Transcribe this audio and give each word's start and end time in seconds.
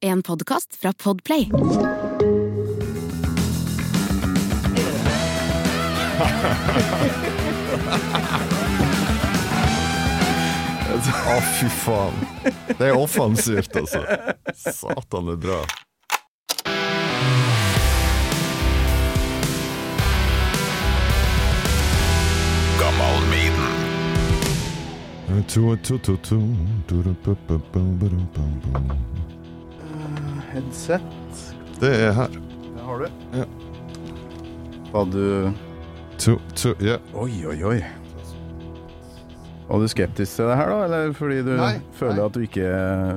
En 0.00 0.22
podkast 0.22 0.76
fra 0.80 0.92
Podplay. 0.92 1.50
Å, 11.26 11.40
fy 11.58 11.70
faen. 11.80 12.14
Det 12.78 12.86
er 12.86 12.94
offensivt, 12.94 13.74
altså. 13.74 14.04
Satan, 14.54 15.32
det 15.32 15.34
er 15.34 15.42
bra. 15.48 15.60
Gammal 22.78 23.28
Headset. 30.58 31.46
Det 31.78 31.90
er 32.08 32.12
her. 32.16 32.34
Det 32.74 32.82
har 32.84 32.98
du. 33.04 33.08
Ja. 33.38 33.44
Var 34.92 35.04
du 35.14 35.24
To, 36.18 36.34
to, 36.58 36.72
ja. 36.82 36.96
Oi, 37.14 37.30
oi, 37.46 37.58
oi. 37.62 37.76
Var 39.68 39.82
du 39.84 39.88
skeptisk 39.92 40.34
til 40.40 40.48
det 40.48 40.56
her, 40.58 40.70
da? 40.72 40.78
Eller 40.88 41.12
fordi 41.14 41.42
du 41.46 41.52
Nei, 41.54 41.76
føler 41.94 42.16
nei. 42.18 42.24
at 42.24 42.34
du 42.34 42.40
ikke 42.42 42.70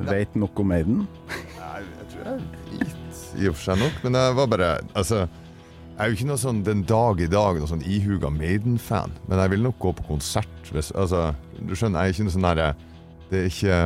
vet 0.05 0.35
nok 0.38 0.59
om 0.62 0.68
Maiden? 0.70 0.99
Nei, 1.32 1.80
jeg 1.82 2.09
tror 2.12 2.27
jeg 2.27 2.44
vet 2.84 3.22
i 3.41 3.48
og 3.49 3.55
for 3.55 3.63
seg 3.71 3.80
nok, 3.82 3.98
men 4.04 4.18
jeg 4.20 4.35
var 4.38 4.49
bare 4.52 4.70
Altså, 4.99 5.21
jeg 5.23 5.98
er 6.04 6.12
jo 6.12 6.18
ikke 6.20 6.27
noe 6.30 6.41
sånn 6.44 6.60
den 6.68 6.82
dag 6.85 7.21
i 7.23 7.30
dag 7.32 7.58
noe 7.62 7.70
sånn 7.71 7.82
ihuga 7.88 8.30
Maiden-fan, 8.35 9.13
men 9.30 9.40
jeg 9.41 9.54
vil 9.55 9.63
nok 9.66 9.80
gå 9.82 9.94
på 9.98 10.05
konsert 10.12 10.71
hvis 10.76 10.91
Altså, 10.94 11.30
du 11.58 11.71
skjønner, 11.73 12.04
jeg 12.04 12.12
er 12.12 12.18
ikke 12.18 12.27
noe 12.27 12.35
sånn 12.35 12.48
derre 12.52 12.68
Det 13.32 13.40
er 13.40 13.49
ikke 13.49 13.80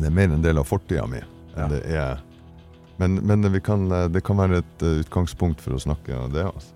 Det 0.00 0.08
er 0.08 0.16
mer 0.18 0.34
en 0.34 0.42
del 0.48 0.58
av 0.64 0.66
fortida 0.66 1.04
mi 1.06 1.20
enn 1.54 1.62
Ja. 1.62 1.68
det 1.70 1.82
er 1.86 2.22
men, 2.98 3.16
men 3.26 3.42
vi 3.52 3.58
kan, 3.60 3.88
det 4.12 4.20
kan 4.22 4.36
være 4.38 4.60
et 4.62 4.82
eh, 4.86 5.00
utgangspunkt 5.02 5.60
for 5.60 5.74
å 5.74 5.80
snakke 5.82 6.14
om 6.14 6.30
det. 6.30 6.44
Altså. 6.46 6.70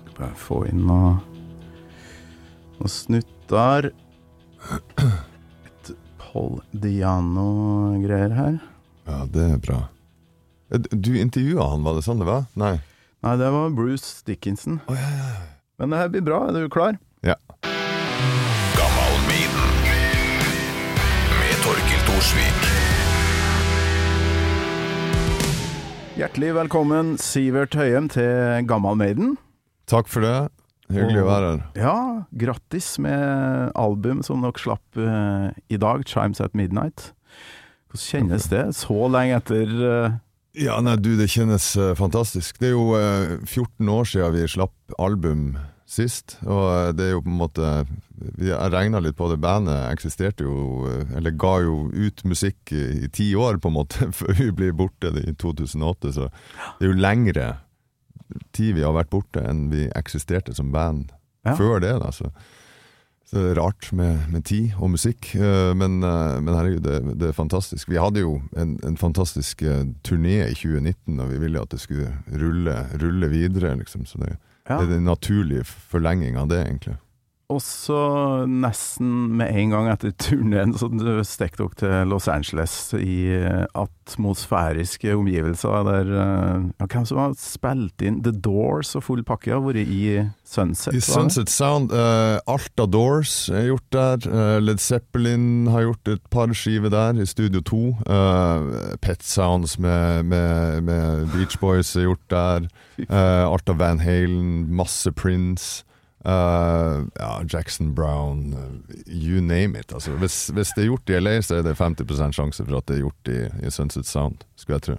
Skal 0.00 0.14
bare 0.16 0.34
få 0.34 0.56
inn 0.66 0.80
noe, 0.88 1.12
noe 2.80 2.90
snutter. 2.90 3.92
Et 5.68 5.92
Paul 6.18 6.58
Diano-greier 6.74 8.34
her. 8.34 8.58
Ja, 9.06 9.20
det 9.30 9.46
er 9.52 9.62
bra. 9.62 9.78
Eh, 10.74 10.82
Du 10.90 11.14
intervjua 11.20 11.70
han, 11.76 11.86
var 11.86 11.94
det 11.94 12.02
sånn 12.08 12.18
det 12.18 12.26
var? 12.26 12.48
Nei. 12.58 12.80
Nei, 13.22 13.36
det 13.38 13.52
var 13.54 13.70
Bruce 13.76 14.24
Dickinson. 14.26 14.80
Men 15.78 15.90
det 15.94 15.98
her 16.02 16.08
blir 16.10 16.26
bra. 16.26 16.42
Er 16.50 16.58
du 16.66 16.68
klar? 16.74 16.98
Ja. 17.22 17.38
Gammal 18.74 19.14
Maiden. 19.30 19.78
Med 21.38 21.56
Torkil 21.62 22.02
Thorsvik. 22.10 22.69
Hjertelig 26.20 26.50
velkommen, 26.52 27.14
Sivert 27.16 27.72
Høyem, 27.78 28.10
til 28.12 28.66
Gammal 28.68 28.98
Maiden. 29.00 29.38
Takk 29.88 30.04
for 30.12 30.20
det. 30.20 30.50
Hyggelig 30.92 31.22
å 31.22 31.28
være 31.30 31.46
her. 31.46 31.62
Ja, 31.80 31.94
grattis 32.42 32.90
med 33.00 33.70
album 33.72 34.20
som 34.26 34.44
dere 34.44 34.60
slapp 34.60 35.00
uh, 35.00 35.48
i 35.72 35.78
dag, 35.80 36.04
'Chimes 36.04 36.42
at 36.44 36.52
Midnight'. 36.52 37.14
Hvordan 37.88 38.04
kjennes 38.04 38.50
det, 38.52 38.66
så 38.76 39.08
lenge 39.08 39.38
etter 39.38 39.72
uh... 39.80 40.18
Ja, 40.60 40.76
nei, 40.84 40.98
du, 41.00 41.14
det 41.16 41.30
kjennes 41.32 41.70
uh, 41.80 41.94
fantastisk. 41.96 42.60
Det 42.60 42.68
er 42.68 42.76
jo 42.76 43.00
eh, 43.00 43.38
14 43.48 43.88
år 43.88 44.12
siden 44.12 44.36
vi 44.36 44.44
slapp 44.58 45.00
album 45.00 45.54
sist, 45.90 46.36
og 46.46 46.94
det 46.94 47.08
er 47.08 47.16
jo 47.16 47.22
på 47.24 47.32
en 47.32 47.40
måte 47.40 47.70
vi 48.38 48.50
har 48.52 48.70
regna 48.70 49.00
litt 49.00 49.16
på 49.16 49.30
det. 49.30 49.38
Bandet 49.40 49.78
eksisterte 49.90 50.44
jo, 50.44 50.84
eller 51.16 51.32
ga 51.40 51.54
jo 51.64 51.88
ut 51.88 52.22
musikk 52.28 52.72
i, 52.76 53.08
ti 53.12 53.30
år, 53.34 53.58
på 53.62 53.70
en 53.72 53.78
måte, 53.78 54.10
før 54.18 54.36
vi 54.38 54.50
blir 54.54 54.76
borte 54.76 55.12
i 55.22 55.34
2008. 55.40 56.12
Så 56.18 56.28
det 56.78 56.86
er 56.86 56.92
jo 56.92 57.00
lengre 57.00 57.48
tid 58.54 58.76
vi 58.76 58.84
har 58.86 58.94
vært 58.94 59.10
borte 59.10 59.42
enn 59.42 59.68
vi 59.72 59.88
eksisterte 59.98 60.54
som 60.54 60.72
band 60.74 61.10
Ja. 61.46 61.54
før 61.56 61.80
det. 61.80 61.94
Da, 62.02 62.10
så. 62.12 62.28
så 63.24 63.38
det 63.40 63.46
er 63.54 63.60
rart 63.62 63.88
med, 63.96 64.28
med 64.28 64.44
tid 64.44 64.76
og 64.76 64.92
musikk, 64.92 65.32
eh, 65.34 65.72
men, 65.74 66.02
eh, 66.04 66.36
men 66.44 66.54
herregud, 66.54 66.84
det, 66.84 67.16
det 67.18 67.30
er 67.30 67.36
fantastisk. 67.38 67.88
Vi 67.88 67.98
hadde 67.98 68.20
jo 68.20 68.36
en, 68.52 68.76
en 68.84 69.00
fantastisk 69.00 69.64
eh, 69.64 69.86
turné 70.06 70.42
i 70.44 70.54
2019, 70.54 71.16
og 71.16 71.32
vi 71.32 71.40
ville 71.40 71.64
at 71.64 71.72
det 71.72 71.80
skulle 71.80 72.12
rulle, 72.28 72.76
rulle 73.00 73.32
videre, 73.32 73.72
liksom. 73.80 74.04
Så 74.06 74.20
det, 74.20 74.36
Ja. 74.70 74.78
det 74.78 74.86
er 74.86 74.92
den 74.94 75.08
naturlige 75.08 75.64
forlenging 75.66 76.38
av 76.38 76.50
det, 76.52 76.62
egentlig. 76.62 76.96
Og 77.50 77.58
så 77.64 77.98
nesten 78.46 79.08
med 79.40 79.50
en 79.58 79.72
gang 79.74 79.88
etter 79.90 80.12
turneen 80.22 80.74
så 80.78 80.86
stakk 81.26 81.56
dere 81.58 81.78
til 81.80 82.10
Los 82.12 82.28
Angeles 82.30 82.74
i 82.94 83.32
eh, 83.34 83.64
atmosfæriske 83.74 85.16
omgivelser 85.18 85.88
der 85.88 86.12
eh, 86.14 86.68
ja, 86.78 86.86
Hvem 86.86 87.08
som 87.08 87.18
har 87.18 87.34
spilt 87.40 88.04
inn 88.06 88.20
The 88.22 88.32
Doors 88.32 88.94
og 88.98 89.04
full 89.08 89.24
pakke 89.26 89.54
har 89.56 89.64
vært 89.64 89.82
i 89.82 90.20
Sunset? 90.46 90.94
I? 90.94 91.02
Sunset 91.02 91.50
Sound, 91.50 91.90
uh, 91.94 92.38
Alta 92.50 92.86
Doors 92.90 93.34
er 93.54 93.68
gjort 93.70 93.86
der. 93.94 94.30
Uh, 94.30 94.58
Led 94.62 94.82
Zeppelin 94.82 95.68
har 95.70 95.88
gjort 95.88 96.14
et 96.14 96.24
par 96.30 96.50
skiver 96.54 96.90
der, 96.90 97.18
i 97.18 97.26
Studio 97.26 97.62
2. 97.66 97.82
Uh, 98.06 98.96
Pet 99.02 99.22
Sounds 99.26 99.78
med, 99.78 100.26
med, 100.30 100.82
med 100.86 101.30
Beach 101.34 101.58
Boys 101.62 101.94
er 101.96 102.08
gjort 102.08 102.26
der. 102.30 102.66
Alta 103.10 103.74
Van 103.78 104.02
Halen, 104.02 104.66
masse 104.74 105.12
Prince. 105.12 105.84
Eh, 106.24 107.04
ja, 107.18 107.42
Jackson 107.48 107.94
Brown, 107.94 108.54
eh, 108.54 109.04
you 109.06 109.40
name 109.40 109.78
it. 109.78 109.92
Altså, 109.92 110.10
hvis, 110.20 110.50
hvis 110.54 110.72
det 110.76 110.84
er 110.84 110.90
gjort 110.90 111.10
i 111.10 111.20
LA, 111.20 111.38
så 111.42 111.58
er 111.58 111.62
det 111.62 111.76
50 111.78 112.32
sjanse 112.36 112.64
for 112.66 112.76
at 112.78 112.86
det 112.86 112.98
er 112.98 113.04
gjort 113.06 113.30
i, 113.32 113.38
i 113.66 113.70
Sunset 113.70 114.06
Sound, 114.06 114.44
skulle 114.56 114.78
jeg 114.80 114.86
tro. 114.90 114.98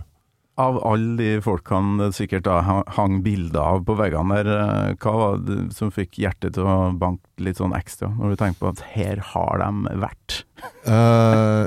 Av 0.62 0.76
alle 0.86 1.16
de 1.18 1.30
folkene 1.42 1.98
det 2.04 2.14
sikkert 2.14 2.44
da 2.46 2.58
hang- 2.94 3.22
bilder 3.24 3.62
av 3.64 3.86
på 3.88 3.96
veggene 3.98 4.42
der, 4.44 4.50
eh, 4.62 4.96
hva 5.02 5.14
var 5.18 5.38
det 5.48 5.72
som 5.74 5.90
fikk 5.96 6.20
hjertet 6.22 6.54
til 6.58 6.68
å 6.68 6.92
banke 7.00 7.24
litt 7.40 7.58
sånn 7.58 7.74
ekstra, 7.74 8.12
når 8.18 8.34
du 8.36 8.42
tenker 8.42 8.60
på 8.60 8.70
at 8.74 8.84
her 8.94 9.24
har 9.32 9.64
de 9.64 9.96
vært? 10.04 10.42
uh, 10.86 11.66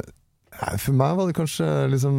for 0.79 0.93
meg 0.95 1.17
var 1.19 1.27
det 1.27 1.35
kanskje 1.35 1.67
liksom 1.91 2.19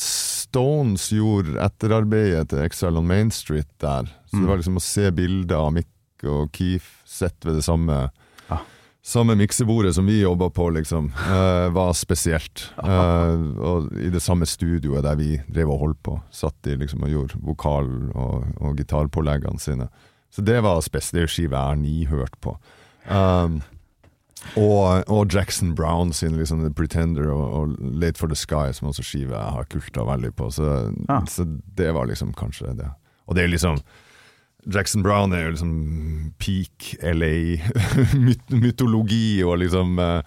Stones 0.00 1.10
gjorde 1.14 1.58
etterarbeidet 1.62 2.48
til 2.50 2.64
Exile 2.64 2.98
on 2.98 3.06
Main 3.06 3.30
Street 3.30 3.68
der. 3.82 4.08
Så 4.30 4.36
Mm. 4.36 4.40
det 4.42 4.48
var 4.48 4.56
liksom 4.58 4.76
å 4.80 4.82
se 4.82 5.10
bilder 5.10 5.56
av 5.56 5.72
Mick 5.72 5.86
og 6.24 6.52
Keith 6.56 6.86
sett 7.04 7.44
ved 7.44 7.58
det 7.60 7.64
samme 7.66 8.10
Ja. 8.48 8.58
Samme 9.06 9.36
miksebordet 9.38 9.94
som 9.94 10.06
vi 10.06 10.16
jobba 10.20 10.48
på, 10.50 10.64
liksom, 10.74 11.12
uh, 11.14 11.68
var 11.70 11.92
spesielt. 11.94 12.72
Uh, 12.82 13.54
og 13.62 13.92
i 14.02 14.08
det 14.10 14.18
samme 14.22 14.46
studioet 14.50 15.04
der 15.06 15.14
vi 15.14 15.36
drev 15.46 15.70
og 15.70 15.78
holdt 15.78 16.00
på. 16.02 16.16
Satt 16.34 16.56
de 16.66 16.74
liksom 16.80 17.04
og 17.06 17.12
gjorde 17.12 17.38
vokal- 17.46 18.10
og, 18.18 18.48
og 18.60 18.74
gitarpåleggene 18.80 19.60
sine. 19.62 19.86
Så 20.34 20.42
det 20.42 20.58
var 20.66 20.80
spesielt. 20.82 21.14
Det 21.14 21.22
er 21.22 21.32
skive 21.36 21.54
jeg 21.54 21.70
har 21.70 21.76
ni 21.78 22.04
hørt 22.10 22.34
på. 22.42 22.56
Um, 23.06 23.60
og, 24.56 25.04
og 25.10 25.30
Jackson 25.32 25.74
Brown 25.74 26.12
sin 26.12 26.36
liksom 26.38 26.60
The 26.64 26.70
Pretender 26.74 27.30
og, 27.30 27.46
og 27.60 27.76
Late 27.78 28.18
for 28.18 28.26
the 28.30 28.36
Sky, 28.38 28.72
som 28.74 28.88
også 28.90 29.02
skive 29.06 29.34
jeg 29.34 29.54
har 29.54 29.70
kulta 29.70 30.02
veldig 30.06 30.32
på. 30.38 30.50
Så, 30.50 30.92
Ja. 31.08 31.20
så 31.30 31.46
det 31.78 31.92
var 31.94 32.06
liksom 32.10 32.34
kanskje 32.34 32.74
det. 32.78 32.90
Og 33.26 33.34
det 33.38 33.44
er 33.44 33.48
liksom 33.54 33.78
Jackson 34.74 35.02
Brown 35.02 35.32
er 35.32 35.44
jo 35.46 35.54
liksom 35.54 35.72
peak 36.42 36.96
LA, 37.02 37.34
myt 38.26 38.50
mytologi 38.50 39.42
og 39.46 39.60
liksom 39.62 39.98
uh, 40.02 40.20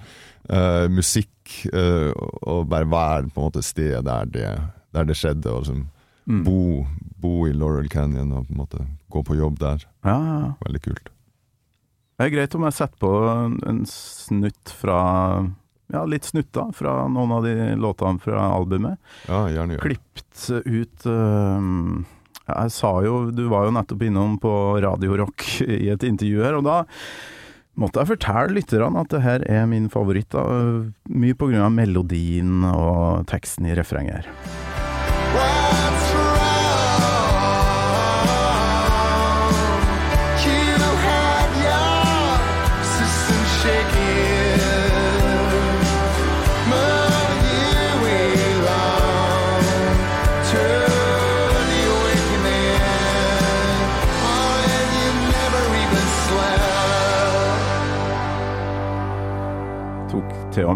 uh, 0.49 0.87
musikk, 0.91 1.33
Uh, 1.73 2.11
og 2.45 2.67
bare 2.69 2.85
være 2.85 3.31
på 3.33 3.41
en 3.41 3.45
måte 3.47 3.63
stedet 3.65 4.03
der 4.05 4.27
det, 4.29 4.49
der 4.93 5.07
det 5.09 5.15
skjedde, 5.17 5.49
og 5.49 5.63
liksom 5.63 5.87
Mm. 6.29 6.43
bo, 6.45 6.85
bo 7.17 7.47
i 7.47 7.53
Laurel 7.57 7.87
Canyon 7.89 8.31
og 8.37 8.43
på 8.45 8.53
en 8.53 8.59
måte 8.59 8.83
gå 9.09 9.23
på 9.25 9.37
jobb 9.39 9.57
der. 9.59 9.81
Ja, 10.05 10.13
ja. 10.13 10.51
Veldig 10.61 10.81
kult. 10.85 11.09
Det 12.19 12.27
er 12.27 12.33
greit 12.35 12.53
om 12.53 12.67
jeg 12.67 12.75
setter 12.77 13.01
på 13.01 13.11
en, 13.65 13.79
snutt 13.89 14.75
fra 14.77 14.99
Ja, 15.89 16.03
litt 16.05 16.27
snutta 16.29 16.67
fra 16.77 17.07
noen 17.09 17.31
av 17.33 17.47
de 17.47 17.55
låtene 17.81 18.21
fra 18.21 18.43
albumet. 18.53 18.99
Ja, 19.25 19.47
gjerne 19.49 19.79
gjør. 19.79 19.87
Klipt 19.87 20.43
ut 20.69 21.07
ja, 21.09 22.03
Jeg 22.49 22.73
sa 22.75 22.93
jo 23.05 23.29
Du 23.35 23.45
var 23.51 23.67
jo 23.67 23.75
nettopp 23.75 24.05
innom 24.07 24.37
på 24.41 24.53
Radio 24.83 25.19
Rock 25.23 25.45
i 25.65 25.89
et 25.93 26.05
intervju 26.07 26.43
her, 26.45 26.59
og 26.59 26.65
da 26.67 26.79
måtte 27.79 28.01
jeg 28.01 28.11
fortelle 28.13 28.57
lytterne 28.57 29.03
at 29.03 29.13
det 29.13 29.23
her 29.23 29.45
er 29.47 29.69
min 29.71 29.87
favoritt. 29.91 30.31
Da. 30.35 30.43
Mye 31.09 31.37
av 31.61 31.71
melodien 31.75 32.65
og 32.67 33.27
teksten 33.31 33.69
i 33.69 33.77
refrenget 33.77 34.19
her. 34.19 34.33
What's 35.29 35.88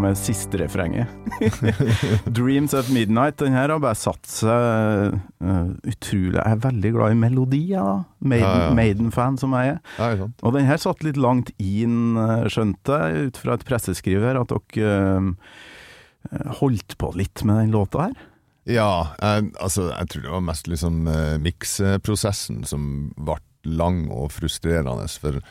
med 0.03 0.17
siste 0.19 0.59
refrenget. 0.59 1.09
'Dreams 2.35 2.75
at 2.77 2.89
Midnight', 2.94 3.39
den 3.41 3.55
her 3.55 3.71
har 3.73 3.81
bare 3.83 3.97
satt 3.97 4.27
seg 4.29 5.15
uh, 5.44 5.69
utrolig 5.88 6.38
Jeg 6.38 6.57
er 6.57 6.63
veldig 6.65 6.91
glad 6.95 7.15
i 7.15 7.19
melodier, 7.19 7.88
da. 7.88 7.95
Maiden. 8.33 8.75
Maiden-fan 8.79 9.39
som 9.39 9.55
jeg 9.57 9.75
er. 9.75 9.79
Ja? 10.00 10.27
Og 10.41 10.55
den 10.55 10.67
her 10.67 10.81
satt 10.81 11.03
litt 11.03 11.19
langt 11.19 11.51
inn, 11.59 12.15
eh, 12.19 12.45
skjønte 12.51 13.00
jeg, 13.01 13.27
ut 13.27 13.39
fra 13.41 13.57
et 13.57 13.65
presseskriv 13.67 14.23
her, 14.23 14.39
at 14.39 14.53
dere 14.53 14.94
uh, 15.19 16.53
holdt 16.61 16.95
på 17.00 17.11
litt 17.19 17.44
med 17.47 17.65
den 17.65 17.75
låta 17.75 18.07
her. 18.07 18.21
Ja, 18.69 19.15
jeg, 19.19 19.50
altså, 19.59 19.89
jeg 19.91 20.11
tror 20.11 20.23
det 20.23 20.31
var 20.38 20.45
mest 20.47 20.69
liksom 20.71 21.03
uh, 21.09 21.35
mikseprosessen 21.44 22.63
som 22.67 22.85
ble 23.17 23.41
lang 23.67 24.05
og 24.11 24.31
frustrerende. 24.35 25.07
For 25.19 25.44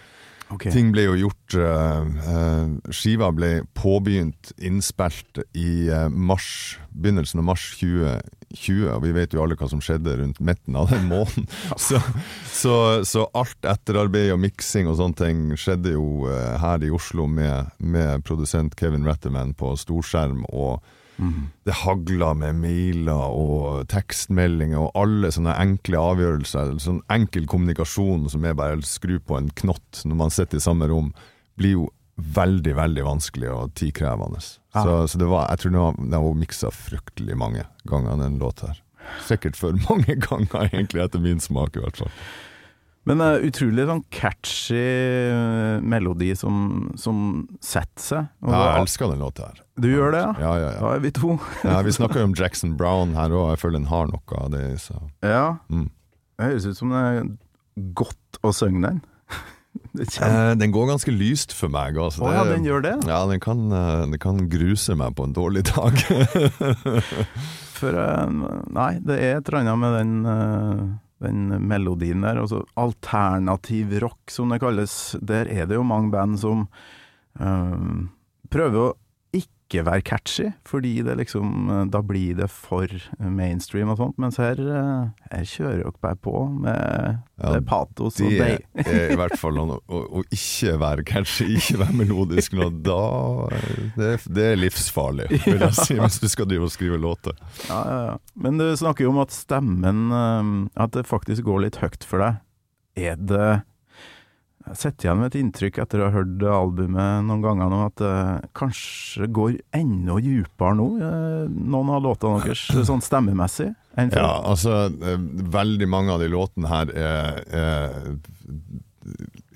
ting 0.61 0.93
ble 0.95 1.07
jo 1.07 1.17
gjort 1.25 1.57
uh, 1.57 2.69
Skiva 2.93 3.31
ble 3.35 3.51
påbegynt, 3.79 4.53
innspilt 4.63 5.43
i 5.59 5.89
eh, 5.89 6.09
mars, 6.09 6.79
begynnelsen 6.93 7.43
av 7.43 7.47
mars 7.49 7.65
2020, 7.81 8.89
og 8.93 9.05
vi 9.05 9.13
vet 9.17 9.35
jo 9.35 9.43
alle 9.43 9.57
hva 9.59 9.69
som 9.71 9.83
skjedde 9.83 10.17
rundt 10.21 10.41
midten 10.45 10.77
av 10.79 10.91
den 10.93 11.07
måneden. 11.11 11.47
Så, 11.83 11.99
så, 12.53 12.75
så 13.09 13.25
alt 13.39 13.67
etterarbeid 13.67 14.33
og 14.35 14.43
miksing 14.43 14.91
og 14.91 14.99
sånne 15.01 15.19
ting 15.19 15.45
skjedde 15.59 15.95
jo 15.97 16.29
her 16.63 16.85
i 16.85 16.93
Oslo 16.93 17.27
med, 17.27 17.73
med 17.79 18.23
produsent 18.27 18.77
Kevin 18.79 19.07
Retterman 19.09 19.55
på 19.59 19.73
storskjerm. 19.81 20.45
og 20.53 20.83
det 21.65 21.75
hagla 21.83 22.33
med 22.35 22.57
mailer 22.63 23.35
og 23.37 23.89
tekstmeldinger 23.93 24.81
og 24.81 24.97
alle 24.99 25.31
sånne 25.35 25.55
enkle 25.61 26.01
avgjørelser. 26.01 26.77
Sånn 26.83 27.03
enkel 27.13 27.47
kommunikasjon 27.51 28.29
som 28.33 28.47
er 28.49 28.57
bare 28.59 28.81
å 28.81 28.87
skru 28.87 29.19
på 29.21 29.39
en 29.39 29.51
knott 29.63 30.03
når 30.09 30.19
man 30.25 30.35
sitter 30.35 30.59
i 30.59 30.65
samme 30.65 30.89
rom, 30.91 31.13
blir 31.61 31.77
jo 31.77 31.91
veldig, 32.17 32.75
veldig 32.77 33.05
vanskelig 33.07 33.51
og 33.53 33.75
tidkrevende. 33.79 34.41
Ja. 34.75 34.85
Så, 34.85 34.97
så 35.13 35.21
det 35.21 35.29
var, 35.31 35.49
jeg 35.51 35.63
tror 35.63 35.75
den 35.75 35.83
var, 35.83 36.25
var 36.27 36.41
miksa 36.41 36.73
fryktelig 36.75 37.37
mange 37.39 37.67
ganger, 37.89 38.17
den 38.21 38.41
låta 38.43 38.73
her. 38.73 38.83
Sikkert 39.27 39.59
for 39.59 39.77
mange 39.89 40.17
ganger, 40.23 40.69
egentlig, 40.71 41.05
etter 41.05 41.23
min 41.23 41.43
smak 41.43 41.77
i 41.77 41.85
hvert 41.85 42.03
fall. 42.05 42.13
Men 43.09 43.19
uh, 43.19 43.35
utrolig 43.43 43.83
sånn 43.89 44.03
catchy 44.15 44.79
eh, 44.79 45.81
melodi 45.83 46.29
som, 46.39 46.93
som 46.95 47.23
setter 47.59 48.05
seg. 48.05 48.29
Og 48.45 48.53
da- 48.55 48.61
jeg 48.63 48.85
elsker 48.85 49.11
den 49.11 49.25
låta 49.25 49.49
her. 49.49 49.63
Du 49.83 49.89
gjør 49.91 50.15
det, 50.15 50.21
ja? 50.23 50.33
Ja, 50.39 50.53
ja, 50.61 50.69
ja. 50.77 50.81
Da 50.85 50.93
er 50.95 51.03
vi 51.03 51.11
to. 51.17 51.35
ja 51.67 51.81
vi 51.83 51.95
snakker 51.97 52.23
jo 52.23 52.29
om 52.31 52.37
Jackson 52.39 52.77
Brown 52.79 53.17
her 53.19 53.35
òg, 53.35 53.55
jeg 53.57 53.63
føler 53.65 53.81
den 53.81 53.91
har 53.91 54.07
noe 54.13 54.39
av 54.39 54.53
det 54.55 54.63
i 54.69 54.77
seg. 54.79 55.03
Ja. 55.27 55.47
Mm. 55.73 55.89
Det 56.39 56.51
høres 56.53 56.69
ut 56.71 56.79
som 56.79 56.95
det 56.95 57.03
er 57.09 57.27
godt 57.99 58.43
å 58.47 58.55
synge 58.55 58.87
den. 58.87 59.03
Eh, 59.93 60.53
den 60.57 60.73
går 60.73 60.87
ganske 60.89 61.13
lyst 61.13 61.53
for 61.57 61.73
meg. 61.73 61.97
Altså. 62.01 62.23
Oh, 62.25 62.33
ja, 62.33 62.45
den 62.49 62.65
gjør 62.65 62.81
det? 62.85 62.93
Ja, 63.09 63.23
den 63.29 63.41
kan, 63.41 63.67
eh, 63.73 64.05
den 64.09 64.21
kan 64.21 64.39
gruse 64.53 64.97
meg 64.97 65.15
på 65.17 65.27
en 65.29 65.35
dårlig 65.37 65.67
dag. 65.69 65.97
For 67.79 67.97
eh, 68.01 68.35
Nei, 68.73 68.91
det 69.05 69.17
er 69.19 69.39
et 69.41 69.49
eller 69.49 69.61
annet 69.63 69.81
med 69.83 69.97
den, 69.99 70.13
den 71.23 71.51
melodien 71.69 72.25
der. 72.25 72.41
Altså 72.43 72.63
alternativ 72.79 73.95
rock, 74.03 74.33
som 74.33 74.53
det 74.53 74.61
kalles. 74.63 75.17
Der 75.21 75.49
er 75.51 75.69
det 75.71 75.79
jo 75.79 75.87
mange 75.87 76.13
band 76.15 76.39
som 76.43 76.67
øh, 77.41 78.09
prøver 78.53 78.83
å 78.83 78.91
ikke 79.73 79.85
være 79.89 80.05
catchy, 80.05 80.51
fordi 80.69 80.91
det 81.03 81.17
liksom 81.19 81.71
eh, 81.73 81.85
Da 81.93 82.03
blir 82.05 82.37
det 82.39 82.51
for 82.53 82.87
mainstream 83.19 83.89
og 83.93 83.97
sånt. 83.99 84.19
Mens 84.21 84.37
her, 84.39 84.61
eh, 84.61 85.09
her 85.33 85.47
kjører 85.49 85.81
dere 85.83 85.95
bare 86.05 86.19
på 86.21 86.35
med 86.53 87.19
Ja, 87.43 87.53
det 87.57 87.65
patos 87.67 88.21
og 88.21 88.29
Det 88.31 88.39
deig. 88.39 88.67
er 88.87 89.15
i 89.15 89.19
hvert 89.19 89.35
fall 89.41 89.57
noe 89.59 89.81
å, 89.89 90.03
å 90.21 90.25
ikke 90.31 90.77
være 90.83 91.07
catchy, 91.09 91.49
ikke 91.57 91.81
være 91.81 91.97
melodisk 92.05 92.55
nå, 92.59 92.69
da 92.85 93.01
det, 93.97 94.13
det 94.29 94.47
er 94.53 94.61
livsfarlig, 94.61 95.27
vil 95.47 95.65
jeg 95.67 95.75
si, 95.89 95.97
hvis 95.99 96.21
du 96.23 96.29
skal 96.31 96.47
drive 96.51 96.69
og 96.69 96.75
skrive 96.75 97.01
låter. 97.01 97.35
Ja, 97.67 97.81
ja, 97.89 97.99
ja. 98.13 98.17
Men 98.37 98.61
du 98.61 98.69
snakker 98.79 99.07
jo 99.09 99.13
om 99.17 99.21
at 99.25 99.35
stemmen 99.35 100.09
eh, 100.13 100.55
At 100.85 100.95
det 100.95 101.07
faktisk 101.09 101.49
går 101.49 101.65
litt 101.67 101.81
høyt 101.83 102.05
for 102.07 102.23
deg. 102.23 102.41
Er 102.99 103.17
det 103.17 103.51
Jeg 104.63 104.79
sitter 104.79 105.07
igjen 105.09 105.19
med 105.21 105.31
et 105.33 105.39
inntrykk 105.41 105.79
etter 105.83 106.01
å 106.01 106.07
ha 106.07 106.15
hørt 106.15 106.43
albumet 106.47 107.27
noen 107.27 107.43
ganger 107.43 107.71
nå, 107.73 107.81
at 107.89 107.99
det 107.99 108.15
kanskje 108.59 109.27
går 109.35 109.57
enda 109.75 110.19
dypere 110.23 110.77
nå, 110.79 110.89
eh, 111.03 111.45
noen 111.51 111.93
av 111.97 112.05
låtene 112.05 112.43
deres, 112.45 112.65
sånn 112.91 113.03
stemmemessig, 113.05 113.73
enn 113.99 114.13
før. 114.15 114.23
Ja, 114.23 114.33
altså, 114.53 114.79
eh, 115.03 115.29
veldig 115.57 115.89
mange 115.91 116.15
av 116.15 116.23
de 116.23 116.31
låtene 116.33 116.71
her 116.71 116.93
er, 116.95 117.43
er 117.53 117.97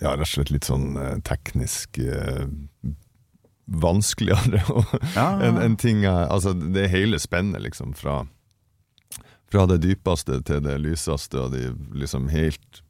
ja, 0.00 0.14
rett 0.14 0.26
og 0.26 0.32
slett 0.32 0.54
litt 0.54 0.66
sånn 0.68 0.96
eh, 1.00 1.18
teknisk 1.26 2.00
eh, 2.02 2.46
vanskeligere. 3.66 4.62
Ja, 5.14 5.28
enn 5.42 5.60
en, 5.62 5.76
ting 5.80 6.04
altså, 6.06 6.54
det 6.54 6.88
hele 6.92 7.20
spennet, 7.22 7.62
liksom, 7.64 7.94
fra, 7.98 8.24
fra 9.52 9.68
det 9.70 9.80
dypeste 9.86 10.42
til 10.46 10.66
det 10.66 10.80
lyseste, 10.82 11.46
og 11.46 11.54
de 11.54 11.70
liksom 11.94 12.30
helt 12.34 12.82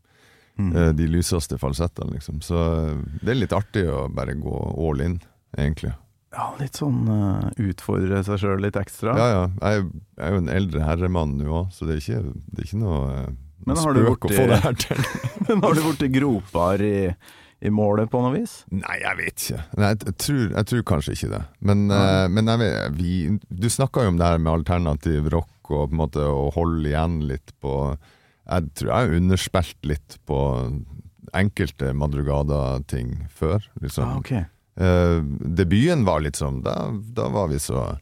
Mm. 0.58 0.70
eh, 0.76 0.90
de 0.96 1.06
lyseste 1.12 1.58
falsettene, 1.60 2.14
liksom. 2.16 2.38
Så 2.40 2.56
eh, 2.56 2.92
det 3.20 3.32
er 3.34 3.40
litt 3.42 3.52
artig 3.52 3.82
å 3.92 4.06
bare 4.08 4.32
gå 4.40 4.56
all 4.88 5.02
in, 5.04 5.18
egentlig. 5.56 5.92
ja, 6.36 6.46
litt 6.60 6.76
sånn 6.76 7.02
uh, 7.08 7.46
utfordre 7.60 8.22
seg 8.24 8.40
sjøl 8.42 8.60
litt 8.64 8.76
ekstra. 8.76 9.14
Ja, 9.16 9.26
ja. 9.32 9.42
Jeg, 9.60 9.82
er- 9.82 9.90
jeg 10.16 10.26
er 10.26 10.32
jo 10.34 10.40
en 10.42 10.52
eldre 10.52 10.84
herremann 10.84 11.36
nå 11.38 11.46
òg, 11.62 11.70
så 11.72 11.86
det 11.88 11.96
er 11.96 12.02
ikke, 12.02 12.22
det 12.52 12.60
er 12.62 12.68
ikke 12.70 12.80
noe, 12.82 13.26
Men 13.68 13.80
har 13.80 13.96
du 13.96 14.00
spøk 14.04 14.28
å 14.28 14.32
få 14.34 14.46
det 14.50 14.58
her 14.64 14.76
til. 14.80 15.04
Men 15.48 15.62
har 15.64 15.76
du 15.78 15.82
blitt 15.86 16.12
gropere 16.16 16.88
i, 16.88 17.06
i 17.64 17.72
målet 17.72 18.10
på 18.12 18.20
noe 18.24 18.34
vis? 18.36 18.58
Nei, 18.72 18.98
jeg 19.00 19.16
vet 19.20 19.44
ikke. 19.46 19.62
Nei, 19.80 19.92
jeg, 19.94 20.00
jeg, 20.08 20.16
tror, 20.24 20.42
jeg 20.58 20.70
tror 20.72 20.84
kanskje 20.92 21.16
ikke 21.16 21.30
det. 21.36 21.42
Men, 21.70 21.86
eh, 21.94 22.26
men 22.32 22.52
vet, 22.60 22.96
vi, 22.98 23.14
du 23.48 23.68
snakka 23.72 24.04
jo 24.04 24.12
om 24.12 24.20
det 24.20 24.28
her 24.32 24.42
med 24.42 24.52
alternativ 24.52 25.28
rock 25.32 25.72
og 25.72 25.88
på 25.90 25.96
en 25.96 26.00
måte 26.04 26.22
å 26.28 26.50
holde 26.54 26.88
igjen 26.92 27.20
litt 27.28 27.52
på 27.64 27.72
Jeg 28.46 28.70
tror 28.78 28.90
jeg 28.92 28.96
har 29.08 29.16
underspilt 29.20 29.88
litt 29.90 30.18
på 30.26 30.40
enkelte 31.36 31.92
Madrugada-ting 31.98 33.26
før. 33.34 33.64
Liksom. 33.82 34.06
Ah, 34.06 34.20
ok. 34.20 34.32
Eh, 34.76 35.20
debuten 35.56 36.04
var 36.04 36.20
sånn 36.36 36.58
Da, 36.62 36.90
da 37.16 37.30
var 37.32 37.48
vi 37.48 37.58
så 37.58 37.96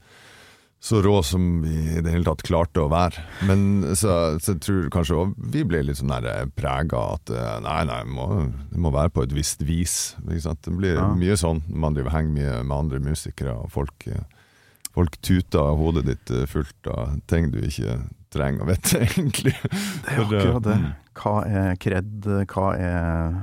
så 0.84 0.98
rå 1.00 1.22
som 1.24 1.62
vi 1.62 1.96
i 1.96 2.00
det 2.04 2.10
hele 2.12 2.26
tatt 2.28 2.42
klarte 2.44 2.82
å 2.82 2.90
være. 2.92 3.22
Men 3.48 3.94
så, 3.96 4.36
så 4.36 4.52
jeg 4.52 4.60
tror 4.66 4.90
kanskje 4.92 5.14
også 5.16 5.46
vi 5.54 5.62
ble 5.64 5.78
litt 5.86 5.96
sånn 5.96 6.12
prega 6.58 6.98
av 7.00 7.14
at 7.22 7.32
eh, 7.32 7.54
nei, 7.64 7.78
nei, 7.88 8.00
det 8.04 8.12
må, 8.12 8.26
det 8.68 8.82
må 8.84 8.92
være 8.92 9.14
på 9.16 9.24
et 9.24 9.32
visst 9.32 9.64
vis. 9.64 9.94
Ikke 10.26 10.42
sant? 10.44 10.60
Det 10.66 10.74
blir 10.76 10.98
Ja. 10.98 11.06
mye 11.16 11.38
sånn 11.40 11.62
man 11.72 11.96
driver 11.96 12.12
henger 12.12 12.34
mye 12.36 12.58
med 12.68 12.76
andre 12.76 13.00
musikere, 13.00 13.54
og 13.64 13.72
folk, 13.72 14.04
eh, 14.12 14.26
folk 14.92 15.16
tuter 15.24 15.72
hodet 15.80 16.04
ditt 16.10 16.34
eh, 16.36 16.44
fullt 16.52 16.92
av 16.92 17.16
ting 17.32 17.48
du 17.54 17.62
ikke 17.64 17.96
trenger 18.34 18.64
å 18.64 18.68
vite, 18.68 19.00
egentlig. 19.06 19.54
Det 19.64 20.12
er 20.12 20.22
akkurat 20.24 20.66
det. 20.66 20.76
Hva 21.14 21.34
er 21.46 21.76
kred, 21.78 22.24
hva 22.50 22.68
er 22.74 23.36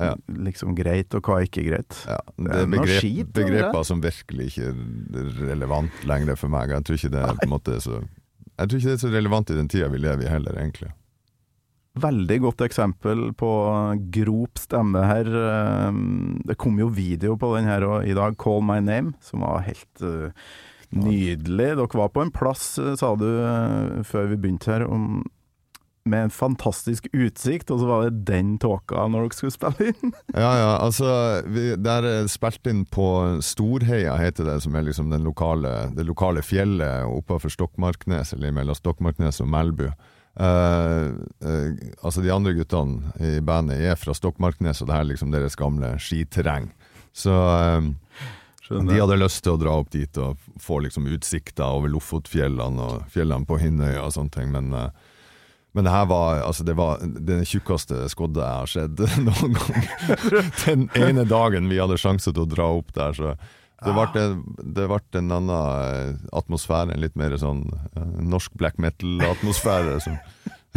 eh, 0.00 0.12
liksom 0.48 0.72
greit, 0.78 1.12
og 1.18 1.26
hva 1.28 1.38
er 1.42 1.48
ikke 1.50 1.64
greit? 1.66 1.98
Ja, 2.08 2.18
Det 2.38 2.60
er 2.62 2.70
begrep, 2.72 3.02
skit 3.02 3.32
begreper 3.36 3.84
som 3.84 4.00
virkelig 4.04 4.48
ikke 4.52 4.70
er 4.72 5.34
relevant 5.50 6.06
lenger 6.08 6.38
for 6.40 6.48
meg. 6.52 6.72
Jeg 6.72 6.88
tror 6.88 7.00
ikke 7.02 7.12
det 7.16 7.24
er 7.26 7.36
på 7.42 7.48
en 7.50 7.52
måte 7.52 7.76
så 7.84 7.98
Jeg 8.00 8.70
tror 8.70 8.78
ikke 8.80 8.88
det 8.88 8.96
er 8.96 9.04
så 9.04 9.12
relevant 9.12 9.52
i 9.52 9.58
den 9.58 9.68
tida 9.70 9.90
vi 9.92 10.00
lever 10.02 10.24
i 10.24 10.32
heller, 10.32 10.56
egentlig. 10.58 10.88
Veldig 11.98 12.36
godt 12.44 12.62
eksempel 12.62 13.28
på 13.38 13.50
grop 14.14 14.58
stemme 14.60 15.02
her. 15.08 15.28
Eh, 15.42 15.92
Det 16.48 16.56
kom 16.58 16.78
jo 16.80 16.88
video 16.88 17.36
på 17.36 17.52
den 17.56 17.68
her 17.68 17.84
i 18.02 18.14
dag, 18.14 18.36
'Call 18.38 18.62
My 18.62 18.78
Name', 18.80 19.14
som 19.20 19.40
var 19.40 19.60
helt 19.68 20.02
eh, 20.02 20.30
nydelig. 20.94 21.72
Dere 21.76 21.98
var 22.00 22.12
på 22.14 22.22
en 22.24 22.32
plass, 22.34 22.78
eh, 22.78 22.94
sa 22.98 23.14
du 23.18 23.26
eh, 23.28 24.04
før 24.06 24.30
vi 24.32 24.38
begynte 24.40 24.72
her, 24.72 24.86
om, 24.86 25.22
med 26.08 26.28
en 26.28 26.32
fantastisk 26.32 27.08
utsikt, 27.12 27.70
og 27.70 27.82
så 27.82 27.88
var 27.88 28.06
det 28.06 28.24
den 28.30 28.56
tåka 28.62 29.04
når 29.10 29.26
dere 29.26 29.38
skulle 29.38 29.56
spille 29.56 29.92
inn. 29.92 30.14
Ja, 30.44 30.52
ja, 30.60 30.70
altså 30.80 31.08
vi, 31.48 31.70
Der 31.76 32.06
er 32.08 32.30
spilt 32.32 32.68
inn 32.70 32.84
på 32.88 33.08
Storheia, 33.44 34.16
heter 34.20 34.48
det, 34.48 34.60
som 34.64 34.76
er 34.76 34.86
liksom 34.88 35.12
den 35.12 35.26
lokale, 35.28 35.90
det 35.96 36.06
lokale 36.08 36.44
fjellet 36.46 37.08
oppafor 37.08 37.52
Stokmarknes, 37.52 38.32
eller 38.36 38.54
mellom 38.56 38.78
Stokmarknes 38.78 39.42
og 39.44 39.52
Melbu. 39.52 39.90
Uh, 40.38 41.16
uh, 41.42 41.72
altså 42.06 42.22
De 42.22 42.30
andre 42.30 42.52
guttene 42.54 43.10
i 43.18 43.40
bandet 43.42 43.80
er 43.82 43.96
fra 43.98 44.14
Stokmarknes, 44.14 44.78
og 44.80 44.86
det 44.86 44.94
her 44.94 45.02
er 45.02 45.10
liksom 45.10 45.32
deres 45.34 45.58
gamle 45.58 45.96
skiterreng. 45.98 46.70
Så 47.16 47.34
eh, 48.70 48.88
de 48.88 49.00
hadde 49.00 49.20
lyst 49.20 49.42
til 49.44 49.56
å 49.56 49.60
dra 49.60 49.76
opp 49.80 49.92
dit 49.94 50.20
og 50.22 50.40
få 50.62 50.80
liksom 50.86 51.08
utsikter 51.10 51.66
over 51.66 51.92
Lofotfjellene 51.92 52.88
og 52.88 53.06
fjellene 53.12 53.48
på 53.48 53.60
Hinnøya 53.62 54.04
og 54.06 54.14
sånne 54.16 54.34
ting, 54.34 54.52
men 54.54 54.74
eh, 54.76 54.90
men 55.76 55.84
det 55.84 55.92
her 55.92 56.06
var, 56.10 56.40
altså 56.42 56.64
det 56.64 56.74
var 56.78 57.02
den 57.04 57.44
tjukkeste 57.46 58.08
skodda 58.10 58.40
jeg 58.40 58.62
har 58.62 58.70
sett 58.72 59.02
noen 59.28 59.52
gang. 59.54 59.84
Den 60.64 60.86
ene 60.96 61.26
dagen 61.28 61.68
vi 61.70 61.78
hadde 61.78 61.98
sjanse 62.00 62.32
til 62.32 62.46
å 62.46 62.48
dra 62.50 62.70
opp 62.80 62.94
der, 62.96 63.12
så 63.14 63.34
det 63.84 63.92
ble, 63.94 64.22
en, 64.24 64.40
det 64.74 64.88
ble 64.90 64.98
en 65.20 65.34
annen 65.36 65.52
eh, 65.54 66.16
atmosfære, 66.34 66.96
en 66.96 67.04
litt 67.04 67.14
mer 67.20 67.36
sånn 67.38 67.60
eh, 67.92 68.16
norsk 68.26 68.56
black 68.58 68.80
metal-atmosfære. 68.82 70.00
Som, 70.02 70.16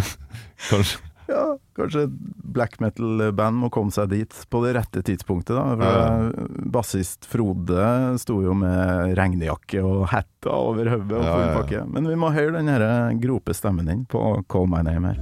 kanskje 0.69 0.99
Ja, 1.31 1.43
Kanskje 1.77 2.01
et 2.09 2.15
black 2.51 2.73
metal-band 2.83 3.55
må 3.61 3.69
komme 3.71 3.93
seg 3.95 4.09
dit 4.11 4.33
på 4.51 4.59
det 4.65 4.73
rette 4.75 5.03
tidspunktet, 5.07 5.55
da. 5.55 5.63
For 5.79 5.85
Ja. 5.87 6.47
Bassist 6.75 7.25
Frode 7.31 7.85
sto 8.19 8.41
jo 8.43 8.53
med 8.57 9.15
regnjakke 9.17 9.79
og 9.87 10.09
hetta 10.11 10.51
over 10.51 10.91
hodet 10.91 11.15
og 11.21 11.23
full 11.23 11.53
pakke. 11.61 11.85
Men 11.95 12.09
vi 12.11 12.17
må 12.19 12.33
høre 12.35 12.57
den 12.59 12.67
her 12.67 12.83
grope 13.23 13.55
stemmen 13.55 13.87
din 13.87 14.03
på 14.11 14.25
Call 14.51 14.67
My 14.67 14.83
Name 14.83 15.13
her. 15.13 15.17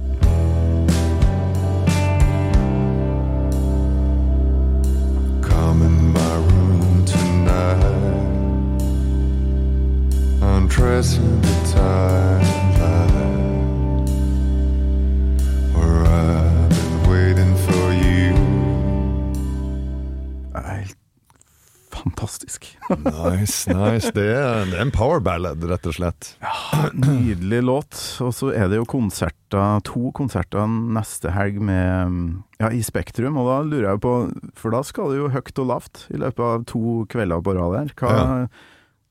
Come 5.42 5.82
in 5.82 6.12
my 6.12 6.34
room 6.50 7.04
tonight. 7.04 7.84
Undressing 10.42 11.40
the 11.42 11.54
twilight. 11.72 12.69
Fantastisk. 22.00 22.66
Nice, 22.90 23.70
nice. 23.70 24.10
Det 24.16 24.26
er, 24.32 24.64
det 24.70 24.78
er 24.78 24.84
en 24.84 24.92
power 24.94 25.22
ballad, 25.24 25.64
rett 25.70 25.86
og 25.90 25.96
slett. 25.96 26.32
Nydelig 26.96 27.62
låt. 27.66 27.98
Og 28.24 28.34
så 28.36 28.50
er 28.56 28.70
det 28.72 28.80
jo 28.80 28.88
konserter, 28.88 29.82
to 29.86 30.10
konserter 30.16 30.68
neste 30.68 31.32
helg 31.34 31.60
med 31.62 32.18
ja, 32.60 32.72
i 32.72 32.82
Spektrum. 32.86 33.38
Og 33.40 33.48
da 33.50 33.60
lurer 33.66 33.88
jeg 33.92 34.02
på, 34.04 34.16
for 34.58 34.76
da 34.76 34.82
skal 34.86 35.12
det 35.12 35.22
jo 35.22 35.30
høyt 35.32 35.62
og 35.62 35.70
lavt 35.70 36.04
i 36.10 36.20
løpet 36.20 36.44
av 36.46 36.68
to 36.70 37.00
kvelder 37.12 37.46
på 37.46 37.56
rad 37.58 37.78
her. 37.82 37.94
Hva, 38.00 38.18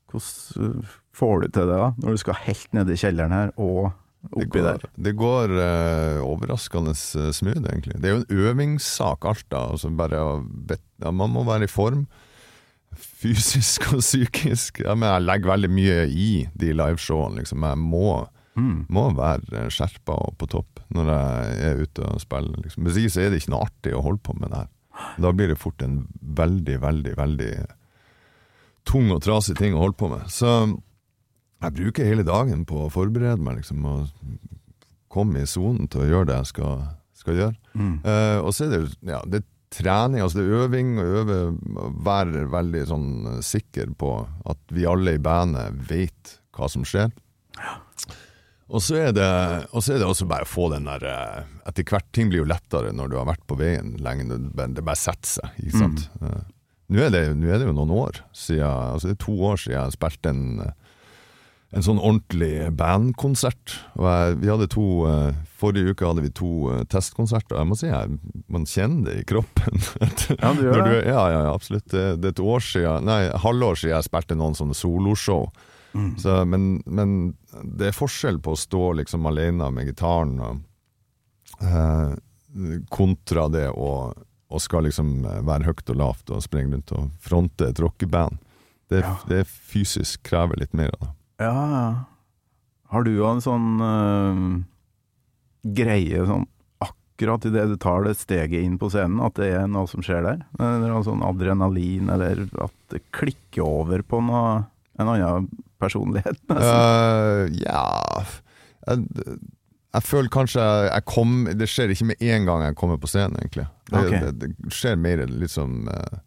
Hvordan 0.09 0.75
uh, 0.81 0.93
får 1.15 1.41
du 1.41 1.49
til 1.49 1.69
det 1.69 1.81
da, 1.81 1.89
når 2.01 2.15
du 2.15 2.21
skal 2.21 2.39
helt 2.45 2.71
nede 2.77 2.95
i 2.95 2.99
kjelleren 2.99 3.35
her 3.35 3.51
og 3.61 3.91
Det 4.35 4.49
går, 4.51 4.81
det 4.99 5.13
går 5.15 5.53
uh, 5.55 6.25
overraskende 6.27 6.91
eh, 6.91 7.29
smooth, 7.31 7.63
egentlig. 7.63 8.01
Det 8.01 8.09
er 8.09 8.17
jo 8.17 8.23
en 8.23 8.41
øvingssak, 8.49 9.23
alt 9.23 9.45
da. 9.47 9.61
Altså 9.71 9.91
bare 9.95 10.19
ja, 10.19 11.11
man 11.11 11.31
må 11.31 11.45
være 11.47 11.69
i 11.69 11.71
form. 11.71 12.03
Fysisk 13.19 13.89
og 13.93 13.99
psykisk. 14.03 14.79
Ja, 14.85 14.93
men 14.95 15.09
jeg 15.11 15.25
legger 15.27 15.51
veldig 15.53 15.69
mye 15.75 15.95
i 16.07 16.27
de 16.55 16.69
liveshowene. 16.75 17.41
Liksom. 17.41 17.65
Jeg 17.67 17.77
må, 17.83 18.27
Mm. 18.59 18.85
må 18.91 19.03
være 19.15 19.67
skjerpa 19.71 20.15
og 20.25 20.33
på 20.41 20.47
topp 20.51 20.79
når 20.91 21.05
jeg 21.13 21.59
er 21.69 21.81
ute 21.83 22.03
og 22.03 22.19
spiller. 22.19 22.57
Liksom. 22.63 22.83
Hvis 22.87 22.97
ikke 22.99 23.11
så 23.13 23.21
er 23.23 23.29
det 23.31 23.41
ikke 23.41 23.51
noe 23.53 23.65
artig 23.67 23.93
å 23.95 24.01
holde 24.03 24.19
på 24.25 24.33
med 24.39 24.49
det 24.51 24.57
her. 24.63 24.69
Da 25.23 25.31
blir 25.31 25.47
det 25.47 25.59
fort 25.61 25.81
en 25.85 26.07
veldig, 26.23 26.79
veldig, 26.81 27.13
veldig 27.15 27.51
tung 28.89 29.11
og 29.15 29.21
trasig 29.23 29.55
ting 29.59 29.75
å 29.77 29.83
holde 29.85 29.95
på 29.99 30.09
med. 30.11 30.25
Så 30.33 30.49
jeg 31.61 31.75
bruker 31.77 32.07
hele 32.09 32.25
dagen 32.27 32.65
på 32.67 32.85
å 32.85 32.91
forberede 32.91 33.39
meg, 33.43 33.61
liksom, 33.61 33.85
og 33.85 34.09
komme 35.11 35.43
i 35.43 35.47
sonen 35.49 35.87
til 35.91 36.03
å 36.03 36.09
gjøre 36.09 36.29
det 36.31 36.37
jeg 36.41 36.51
skal, 36.53 36.83
skal 37.21 37.39
gjøre. 37.39 37.55
Mm. 37.75 37.95
Uh, 38.03 38.37
og 38.43 38.51
så 38.55 38.65
er 38.67 38.75
det 38.75 38.81
ja, 39.13 39.21
det 39.27 39.41
er 39.41 39.47
trening, 39.73 40.23
altså 40.23 40.39
det 40.39 40.47
er 40.47 40.63
øving, 40.63 40.95
og 41.01 41.19
øve, 41.21 41.37
være 42.05 42.47
veldig 42.53 42.85
sånn 42.89 43.09
eh, 43.35 43.43
sikker 43.45 43.93
på 43.99 44.15
at 44.49 44.73
vi 44.73 44.87
alle 44.89 45.17
i 45.17 45.21
bandet 45.21 45.77
vet 45.89 46.39
hva 46.57 46.69
som 46.71 46.85
skjer. 46.87 47.11
Er 48.69 49.13
det, 49.15 49.29
og 49.73 49.81
så 49.81 49.95
er 49.95 50.01
det 50.01 50.05
også 50.05 50.27
bare 50.29 50.45
å 50.45 50.49
få 50.49 50.67
den 50.69 50.85
der 50.85 51.01
eh, 51.09 51.45
Etter 51.69 51.87
hvert 51.89 52.05
ting 52.13 52.29
blir 52.29 52.43
jo 52.43 52.49
lettere 52.49 52.91
når 52.93 53.09
du 53.09 53.15
har 53.17 53.25
vært 53.29 53.45
på 53.49 53.57
veien 53.57 53.95
lenge. 53.97 54.27
Det 54.29 54.83
bare, 54.85 54.99
setter 54.99 55.31
seg, 55.39 55.55
ikke 55.63 55.81
sant. 55.81 56.05
Mm. 56.21 56.43
Nå 56.89 57.01
er, 57.05 57.09
det, 57.13 57.23
nå 57.37 57.49
er 57.49 57.61
det 57.61 57.69
jo 57.69 57.73
noen 57.77 57.91
år 57.93 58.23
siden 58.33 58.65
Altså 58.65 59.11
det 59.11 59.13
er 59.13 59.19
to 59.21 59.33
år 59.45 59.59
siden 59.61 59.75
jeg 59.77 59.95
spilte 59.97 60.31
en 60.33 60.45
eh, 60.65 60.88
en 61.71 61.83
sånn 61.85 61.99
ordentlig 62.01 62.71
bandkonsert. 62.73 63.75
Vi 63.95 64.49
hadde 64.49 64.67
to 64.73 64.85
eh, 65.05 65.35
Forrige 65.59 65.91
uke 65.93 66.07
hadde 66.07 66.23
vi 66.23 66.31
to 66.33 66.49
eh, 66.73 66.83
testkonserter. 66.89 67.59
Jeg 67.59 67.67
må 67.69 67.75
si 67.77 67.89
jeg, 67.91 68.15
man 68.49 68.63
kjenner 68.65 69.11
det 69.11 69.17
i 69.21 69.25
kroppen. 69.29 69.77
Ja, 70.41 70.53
du 70.55 70.63
gjør 70.65 70.79
det. 70.87 70.95
ja, 71.09 71.25
ja, 71.33 71.41
ja, 71.45 71.51
absolutt. 71.53 71.85
Det, 71.91 72.05
det 72.23 72.31
er 72.31 72.33
et 72.37 72.41
år 72.41 72.63
siden, 72.63 73.05
nei, 73.09 73.19
halvår 73.43 73.77
siden 73.81 73.95
jeg 73.97 74.07
spilte 74.07 74.37
noen 74.39 74.57
sånne 74.57 74.77
soloshow. 74.77 75.49
Mm. 75.93 76.09
Så, 76.21 76.39
men, 76.45 76.65
men 76.85 77.13
det 77.77 77.89
er 77.91 77.97
forskjell 77.97 78.37
på 78.45 78.53
å 78.55 78.59
stå 78.61 78.81
liksom 79.01 79.25
alene 79.29 79.69
med 79.73 79.89
gitaren 79.89 80.35
og, 80.45 80.59
eh, 81.65 82.11
kontra 82.93 83.45
det 83.53 83.67
å, 83.69 83.91
å 84.49 84.59
skal 84.61 84.87
liksom 84.89 85.21
være 85.45 85.67
høyt 85.69 85.91
og 85.93 85.97
lavt 86.01 86.31
og 86.33 86.41
springe 86.45 86.73
rundt 86.77 86.93
og 86.97 87.11
fronte 87.21 87.69
et 87.69 87.81
rockeband. 87.83 88.37
Det, 88.89 89.03
Ja. 89.05 89.15
det 89.29 89.43
fysisk 89.45 90.23
krever 90.25 90.57
litt 90.63 90.73
mer 90.73 90.89
av 90.97 91.03
det. 91.07 91.13
Ja. 91.39 92.05
Har 92.89 93.05
du 93.05 93.13
en 93.25 93.43
sånn 93.43 93.83
øh, 93.83 94.39
greie 95.77 96.25
sånn 96.27 96.47
akkurat 96.83 97.45
idet 97.49 97.67
du 97.69 97.77
tar 97.81 98.05
det 98.07 98.15
steget 98.19 98.63
inn 98.63 98.77
på 98.79 98.89
scenen, 98.91 99.19
at 99.23 99.35
det 99.39 99.51
er 99.57 99.69
noe 99.71 99.89
som 99.91 100.03
skjer 100.05 100.23
der? 100.25 100.43
Eller 100.57 100.87
noe 100.87 101.05
sånn 101.05 101.23
adrenalin, 101.25 102.09
eller 102.13 102.45
at 102.63 102.75
det 102.93 103.03
klikker 103.15 103.65
over 103.65 104.03
på 104.07 104.21
noe, 104.23 104.63
en 104.99 105.11
annen 105.11 105.49
personlighet, 105.79 106.39
nesten? 106.51 106.75
Uh, 106.75 107.45
ja 107.59 108.23
jeg, 108.87 109.35
jeg 109.93 110.05
føler 110.05 110.31
kanskje 110.33 110.63
jeg, 110.63 110.89
jeg 110.89 111.05
kom 111.09 111.31
Det 111.59 111.67
skjer 111.69 111.93
ikke 111.93 112.07
med 112.11 112.23
en 112.31 112.47
gang 112.47 112.63
jeg 112.65 112.77
kommer 112.79 112.99
på 113.01 113.09
scenen, 113.11 113.37
egentlig. 113.41 113.67
Det, 113.89 114.01
okay. 114.01 114.25
det, 114.25 114.49
det 114.55 114.73
skjer 114.73 114.99
mer 115.01 115.23
liksom 115.27 115.89
uh, 115.91 116.19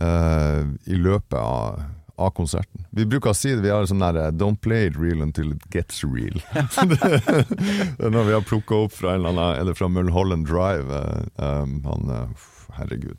uh, 0.00 0.62
i 0.86 0.98
løpet 0.98 1.38
av, 1.40 1.82
av 2.20 2.30
konserten. 2.36 2.84
Vi 2.90 3.06
bruker 3.08 3.32
å 3.32 3.36
si 3.36 3.52
det, 3.54 3.62
vi 3.64 3.72
har 3.72 3.86
sånn 3.88 4.02
der 4.02 4.18
eh, 4.20 4.30
'don't 4.36 4.60
play 4.62 4.90
it 4.90 4.98
real 5.00 5.22
until 5.24 5.52
it 5.54 5.66
gets 5.74 6.04
real'. 6.04 6.40
det, 6.90 8.06
er 8.06 8.14
når 8.14 8.28
vi 8.28 8.36
har 8.36 8.46
plukka 8.46 8.84
opp 8.86 8.96
fra 8.96 9.14
en 9.14 9.22
eller 9.22 9.32
annen 9.34 9.60
eller 9.60 9.78
fra 9.78 9.88
Mulholland 9.88 10.48
Drive? 10.48 10.88
eh, 10.90 11.62
um, 11.62 11.80
han 11.84 12.10
eh, 12.16 12.48
Herregud. 12.78 13.18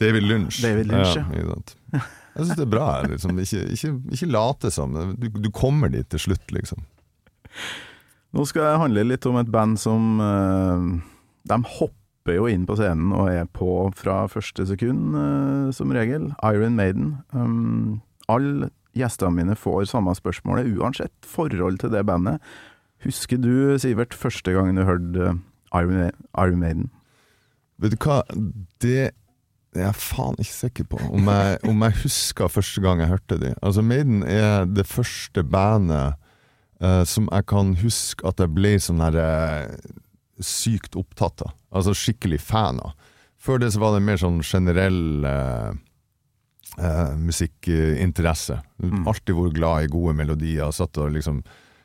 David 0.00 0.22
Lynch. 0.22 0.62
David 0.62 0.86
Lynch, 0.90 1.16
ja. 1.16 1.24
ja. 1.92 2.02
Jeg 2.32 2.46
syns 2.46 2.58
det 2.58 2.64
er 2.64 2.70
bra. 2.72 2.86
Liksom. 3.06 3.38
Ikke, 3.42 3.64
ikke, 3.74 3.90
ikke 4.16 4.28
late 4.30 4.70
som. 4.72 4.94
Du, 5.20 5.26
du 5.28 5.50
kommer 5.54 5.92
dit 5.92 6.08
til 6.10 6.22
slutt, 6.22 6.54
liksom. 6.54 6.80
Nå 8.32 8.46
skal 8.48 8.70
jeg 8.70 8.80
handle 8.80 9.04
litt 9.10 9.26
om 9.28 9.36
et 9.36 9.50
band 9.52 9.76
som 9.80 10.22
uh, 10.22 10.86
De 11.50 11.58
hopper 11.76 12.01
jo 12.30 12.46
inn 12.46 12.66
på 12.68 12.76
scenen 12.78 13.10
og 13.16 13.30
er 13.32 13.48
på 13.50 13.90
fra 13.98 14.26
første 14.30 14.66
sekund, 14.68 15.16
uh, 15.16 15.72
som 15.74 15.90
regel. 15.90 16.30
Iron 16.46 16.76
Maiden. 16.78 17.16
Um, 17.34 18.00
alle 18.30 18.70
gjestene 18.94 19.34
mine 19.34 19.56
får 19.58 19.88
samme 19.90 20.14
spørsmålet, 20.14 20.70
uansett 20.78 21.14
forhold 21.26 21.80
til 21.82 21.90
det 21.90 22.04
bandet. 22.06 22.38
Husker 23.04 23.40
du, 23.42 23.78
Sivert, 23.82 24.14
første 24.14 24.52
gangen 24.54 24.78
du 24.78 24.84
hørte 24.86 25.18
øh, 25.18 25.40
Iron, 25.74 26.10
Iron 26.38 26.60
Maiden? 26.60 26.90
Vet 27.82 27.96
du 27.96 27.98
hva, 28.04 28.20
det 28.82 28.98
er 29.08 29.10
jeg 29.72 29.96
faen 29.96 30.36
ikke 30.36 30.52
sikker 30.52 30.84
på. 30.92 30.98
Om 31.16 31.28
jeg, 31.32 31.56
om 31.64 31.82
jeg 31.86 31.96
husker 32.02 32.50
første 32.52 32.82
gang 32.84 33.00
jeg 33.00 33.08
hørte 33.08 33.38
de. 33.40 33.54
Altså 33.62 33.82
Maiden 33.82 34.22
er 34.22 34.66
det 34.68 34.86
første 34.86 35.44
bandet 35.44 36.12
uh, 36.84 37.04
som 37.08 37.28
jeg 37.32 37.46
kan 37.48 37.72
huske 37.80 38.26
at 38.28 38.42
jeg 38.42 38.52
ble 38.52 38.74
sånn 38.82 39.00
her 39.00 39.16
uh, 39.16 39.72
sykt 40.44 40.98
opptatt 41.00 41.46
av. 41.46 41.56
Altså 41.72 41.94
skikkelig 41.96 42.40
fan 42.44 42.80
av. 42.84 42.92
Før 43.42 43.58
det 43.62 43.72
så 43.74 43.82
var 43.82 43.96
det 43.96 44.04
mer 44.06 44.20
sånn 44.20 44.38
generell 44.46 45.26
eh, 45.26 45.72
eh, 46.78 47.12
musikkinteresse. 47.18 48.60
Mm. 48.82 49.02
Alltid 49.10 49.34
vært 49.38 49.56
glad 49.58 49.86
i 49.86 49.92
gode 49.92 50.14
melodier. 50.20 50.70
Satt 50.74 51.00
og 51.02 51.10
liksom 51.16 51.42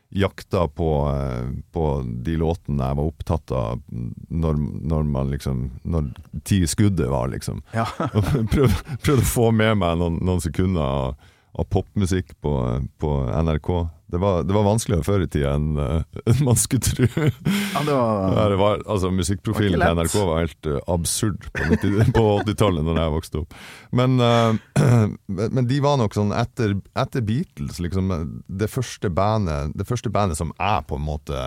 jakta 0.10 0.68
på, 0.68 0.90
eh, 1.12 1.50
på 1.72 1.86
de 2.24 2.38
låtene 2.40 2.92
jeg 2.92 3.00
var 3.00 3.10
opptatt 3.10 3.52
av 3.52 3.82
når, 3.90 4.62
når 4.88 5.04
man 5.04 5.34
liksom 5.34 5.66
Når 5.84 6.14
ti 6.48 6.62
skuddet 6.68 7.10
var, 7.12 7.28
liksom. 7.34 7.64
Ja. 7.74 7.88
Prøvde, 8.54 8.98
prøvde 9.04 9.26
å 9.26 9.32
få 9.34 9.50
med 9.52 9.80
meg 9.82 9.98
noen, 10.00 10.22
noen 10.24 10.44
sekunder 10.44 10.84
av, 10.84 11.30
av 11.58 11.68
popmusikk 11.74 12.38
på, 12.42 12.54
på 13.02 13.14
NRK. 13.34 13.72
Det 14.08 14.20
var, 14.22 14.44
det 14.48 14.56
var 14.56 14.64
vanskeligere 14.64 15.04
før 15.04 15.24
i 15.26 15.28
tida 15.28 15.54
enn 15.58 15.76
en 16.32 16.44
man 16.48 16.60
skulle 16.60 16.84
tro. 16.86 17.08
ja, 17.28 17.82
det 17.84 17.96
var 17.96 18.54
det 18.54 18.60
var, 18.60 18.84
altså, 18.88 19.12
musikkprofilen 19.12 19.82
til 19.82 19.98
NRK 20.00 20.16
var 20.16 20.44
helt 20.46 20.70
eh, 20.70 20.80
absurd 20.88 21.50
på 21.54 22.28
80-tallet, 22.44 22.86
når 22.88 23.02
jeg 23.02 23.16
vokste 23.18 23.42
opp. 23.42 23.58
Men, 23.92 24.20
uh, 24.22 25.10
men 25.28 25.68
de 25.70 25.80
var 25.84 26.00
nok 26.00 26.16
sånn 26.18 26.34
etter, 26.36 26.78
etter 26.98 27.26
Beatles, 27.26 27.82
liksom, 27.84 28.14
det 28.48 28.70
første 28.72 29.10
bandet 29.14 29.74
Det 29.78 29.88
første 29.88 30.12
bandet 30.14 30.40
som 30.40 30.54
jeg 30.58 30.86
på 30.88 30.98
en 30.98 31.06
måte 31.06 31.42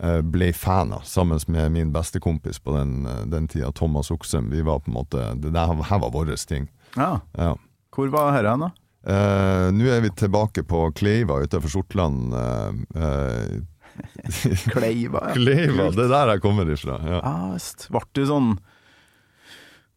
eh, 0.00 0.20
ble 0.22 0.50
fan 0.56 0.92
av, 0.96 1.04
sammen 1.08 1.40
med 1.52 1.72
min 1.74 1.92
beste 1.94 2.20
kompis 2.22 2.58
på 2.62 2.74
den, 2.76 3.06
eh, 3.06 3.22
den 3.32 3.48
tida, 3.48 3.72
Thomas 3.72 4.10
Oksem. 4.10 4.50
Vi 4.50 4.64
var 4.66 4.80
på 4.80 4.90
en 4.90 4.98
måte 4.98 5.28
Det 5.40 5.52
der, 5.52 5.74
her 5.82 6.02
var 6.02 6.10
vår 6.10 6.34
ting. 6.46 6.68
Ja. 6.96 7.20
Ja. 7.36 7.54
Hvor 7.94 8.08
var 8.12 8.32
hen, 8.36 8.60
da? 8.60 8.70
Eh, 9.06 9.68
Nå 9.70 9.88
er 9.90 10.02
vi 10.02 10.10
tilbake 10.18 10.64
på 10.66 10.88
Kleiva 10.98 11.38
utenfor 11.44 11.70
Sortland. 11.70 12.34
Uh, 12.34 12.74
uh, 12.98 13.60
Kleiva? 14.72 15.28
Ja. 15.28 15.34
Kleiva, 15.36 15.90
det 15.94 16.08
er 16.08 16.14
der 16.14 16.32
jeg 16.34 16.42
kommer 16.44 16.72
ifra. 16.72 16.98
Ja. 17.06 17.20
Ah. 17.22 17.54
Ble 17.92 18.02
du 18.18 18.24
sånn 18.26 18.56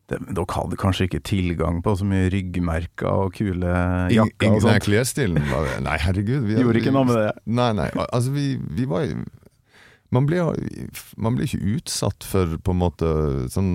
det, 0.09 0.17
Dere 0.33 0.45
hadde 0.55 0.77
kanskje 0.81 1.05
ikke 1.05 1.21
tilgang 1.25 1.83
på 1.85 1.93
så 1.97 2.05
mye 2.07 2.29
ryggmerker 2.33 3.25
og 3.27 3.35
kule 3.37 3.73
jakker 4.13 4.55
og 4.55 4.63
sånt. 4.63 4.71
Nei, 4.71 4.79
klesstilen 4.81 5.51
var 5.51 5.69
Nei, 5.85 5.97
herregud. 6.01 6.47
Vi, 6.47 6.57
Gjorde 6.57 6.81
ikke 6.81 6.93
noe 6.95 7.09
med 7.09 7.19
det? 7.19 7.33
Nei, 7.45 7.69
nei. 7.77 7.89
Altså, 8.07 8.33
vi, 8.33 8.47
vi 8.77 8.87
var 8.89 9.05
man 10.09 10.25
blir, 10.25 10.47
man 11.21 11.37
blir 11.37 11.45
ikke 11.45 11.75
utsatt 11.77 12.25
for 12.25 12.57
på 12.65 12.73
en 12.73 12.81
måte 12.81 13.09
sånn 13.53 13.73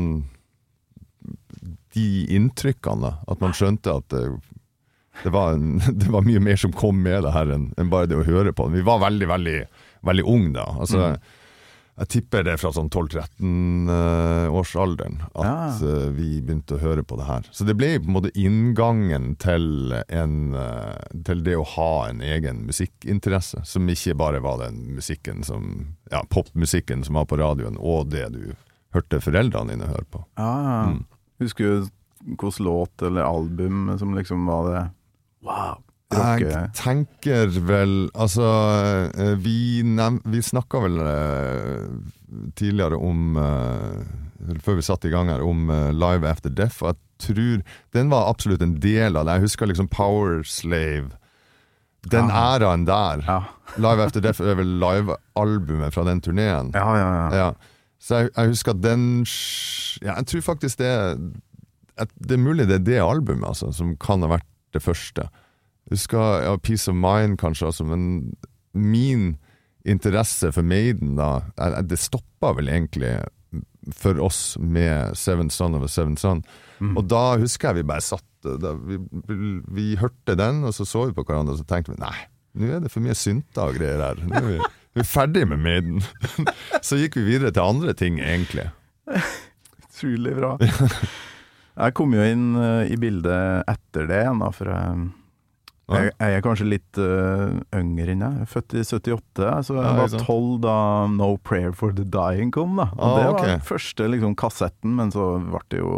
de 1.94 2.08
inntrykkene. 2.34 3.12
At 3.30 3.42
man 3.42 3.54
skjønte 3.54 3.94
at 4.00 4.16
det, 5.22 5.30
var 5.30 5.52
en, 5.54 5.78
det 6.00 6.08
var 6.10 6.22
mye 6.26 6.40
mer 6.40 6.56
som 6.60 6.72
kom 6.72 7.02
med 7.02 7.22
det 7.26 7.32
her 7.34 7.50
enn 7.54 7.72
enn 7.78 7.90
bare 7.92 8.06
det 8.10 8.16
å 8.18 8.24
høre 8.26 8.52
på. 8.56 8.68
Vi 8.72 8.82
var 8.84 8.98
veldig, 9.04 9.28
veldig, 9.30 9.58
veldig 10.08 10.24
unge 10.26 10.52
da. 10.58 10.66
Altså, 10.80 11.16
Jeg 11.94 12.08
tipper 12.10 12.42
det 12.42 12.56
fra 12.58 12.72
sånn 12.74 12.88
12-13-årsalderen 12.90 15.20
at 15.30 15.44
Ja. 15.44 15.70
uh, 15.78 16.10
vi 16.10 16.40
begynte 16.42 16.74
å 16.74 16.82
høre 16.82 17.04
på 17.06 17.14
det 17.20 17.26
her. 17.28 17.42
Så 17.54 17.62
det 17.64 17.76
ble 17.78 17.92
på 18.00 18.06
en 18.10 18.16
måte 18.16 18.32
inngangen 18.34 19.36
til, 19.38 19.94
en, 20.08 20.54
uh, 20.58 20.98
til 21.24 21.44
det 21.46 21.54
å 21.54 21.62
ha 21.76 22.08
en 22.08 22.20
egen 22.20 22.66
musikkinteresse, 22.66 23.62
som 23.64 23.86
ikke 23.88 24.14
bare 24.18 24.40
var 24.42 24.58
den 24.64 24.94
musikken 24.96 25.44
som 25.46 25.94
Ja, 26.10 26.24
popmusikken 26.28 27.04
som 27.04 27.14
var 27.14 27.24
på 27.26 27.36
radioen, 27.38 27.76
og 27.78 28.08
det 28.10 28.32
du 28.34 28.54
hørte 28.94 29.20
foreldrene 29.22 29.70
dine 29.74 29.86
høre 29.90 30.04
på. 30.10 30.24
Ja, 30.38 30.50
ja. 30.62 30.82
Mm. 30.90 31.04
Husker 31.42 31.64
du 31.64 31.88
hvilken 32.24 32.64
låt 32.64 33.02
eller 33.02 33.22
album 33.22 33.98
som 33.98 34.14
liksom 34.14 34.46
var 34.46 34.70
det 34.70 34.82
Wow! 35.44 35.80
Jeg 36.14 36.68
tenker 36.78 37.48
vel 37.66 37.94
Altså, 38.14 38.44
eh, 39.18 39.32
vi, 39.42 39.82
nev- 39.82 40.20
vi 40.30 40.42
snakka 40.46 40.78
vel 40.84 41.00
eh, 41.00 41.88
tidligere 42.54 43.00
om 43.02 43.34
eh, 43.40 44.04
Før 44.62 44.76
vi 44.78 44.84
satte 44.86 45.08
i 45.08 45.10
gang 45.14 45.30
her, 45.32 45.42
om 45.42 45.66
Live 45.96 46.28
After 46.28 46.50
Death, 46.52 46.82
og 46.84 46.92
jeg 46.92 47.00
tror 47.24 47.62
den 47.96 48.10
var 48.12 48.28
absolutt 48.28 48.60
en 48.62 48.74
del 48.82 49.16
av 49.16 49.24
det. 49.24 49.38
Jeg 49.38 49.44
husker 49.46 49.66
liksom 49.70 49.88
Power 49.88 50.42
Slave. 50.44 51.14
Den 52.12 52.28
Ja. 52.28 52.42
æraen 52.58 52.84
der. 52.84 53.22
Ja. 53.24 53.38
Live 53.80 54.04
After 54.04 54.20
Death 54.20 54.42
er 54.44 54.58
vel 54.58 54.74
livealbumet 54.82 55.94
fra 55.96 56.04
den 56.04 56.20
turneen. 56.20 56.70
Ja, 56.74 56.84
ja, 56.98 57.08
ja. 57.14 57.28
Ja. 57.38 57.48
Så 57.98 58.18
jeg, 58.20 58.30
jeg 58.36 58.48
husker 58.52 58.72
den 58.76 59.06
ja, 60.04 60.18
Jeg 60.18 60.26
tror 60.28 60.40
faktisk 60.52 60.78
det 60.82 60.92
Det 61.96 62.36
er 62.36 62.42
mulig 62.42 62.66
det 62.68 62.74
er 62.82 62.84
det 62.84 63.00
albumet 63.00 63.48
altså, 63.48 63.72
som 63.72 63.94
kan 63.96 64.20
ha 64.26 64.28
vært 64.34 64.44
det 64.74 64.82
første. 64.84 65.28
Jeg 65.84 65.98
husker 65.98 66.44
ja, 66.44 66.56
Peace 66.56 66.90
of 66.90 66.96
Mind 66.98 67.38
kanskje, 67.40 67.70
altså, 67.70 67.86
men 67.88 68.34
min 68.74 69.34
interesse 69.84 70.48
for 70.52 70.64
Maiden 70.64 71.18
da 71.18 71.42
Det 71.84 71.98
stoppa 72.00 72.54
vel 72.56 72.70
egentlig 72.72 73.18
for 73.92 74.18
oss 74.24 74.56
med 74.58 75.12
Seven 75.16 75.50
Son 75.52 75.74
of 75.76 75.84
a 75.84 75.88
Seven 75.92 76.16
Son. 76.16 76.40
Og 76.96 77.04
da 77.08 77.36
husker 77.40 77.70
jeg 77.70 77.82
vi 77.82 77.90
bare 77.92 78.04
satt 78.04 78.24
vi, 78.44 78.98
vi 79.72 79.84
hørte 80.00 80.36
den, 80.36 80.64
og 80.64 80.74
så 80.76 80.86
så 80.88 81.06
vi 81.08 81.16
på 81.16 81.24
hverandre 81.24 81.54
og 81.54 81.60
så 81.60 81.68
tenkte 81.68 81.94
vi 81.94 82.00
nei, 82.02 82.16
nå 82.60 82.68
er 82.70 82.82
det 82.84 82.90
for 82.92 83.04
mye 83.04 83.16
synter 83.16 83.70
og 83.70 83.78
greier 83.78 84.02
her. 84.02 84.20
Nå 84.24 84.40
er 84.40 84.48
vi, 84.48 84.58
vi 84.96 85.04
er 85.04 85.08
ferdig 85.08 85.46
med 85.50 85.62
Maiden. 85.64 86.02
så 86.86 86.98
gikk 87.00 87.20
vi 87.20 87.28
videre 87.28 87.54
til 87.54 87.64
andre 87.64 87.94
ting, 87.98 88.20
egentlig. 88.20 88.68
Utrolig 89.84 90.36
bra. 90.40 90.56
Jeg 91.74 91.94
kom 91.98 92.14
jo 92.14 92.22
inn 92.22 92.54
eh, 92.54 92.92
i 92.94 92.96
bildet 93.00 93.66
etter 93.70 94.06
det 94.10 94.20
igjen, 94.22 94.42
da, 94.44 94.50
for 94.54 94.70
jeg, 94.70 95.06
jeg, 95.90 96.12
jeg 96.12 96.36
er 96.38 96.44
kanskje 96.44 96.66
litt 96.68 97.00
uh, 97.02 97.56
yngre 97.76 98.14
enn. 98.14 98.22
Jeg 98.22 98.46
født 98.52 98.76
i 98.78 98.84
78, 98.86 99.48
så 99.66 99.74
jeg 99.80 99.96
var 99.98 100.14
tolv 100.22 100.60
da 100.62 100.76
No 101.12 101.32
Prayer 101.42 101.74
for 101.76 101.92
the 101.96 102.06
Dying 102.06 102.54
kom. 102.54 102.78
da. 102.78 102.86
Og 102.94 103.02
Ah, 103.02 103.16
det 103.18 103.26
var 103.26 103.36
var 103.40 103.50
den 103.50 103.66
første 103.66 104.06
liksom, 104.12 104.36
kassetten, 104.38 104.94
men 105.00 105.10
så 105.12 105.26
ble 105.42 105.60
det 105.74 105.82
jo 105.82 105.90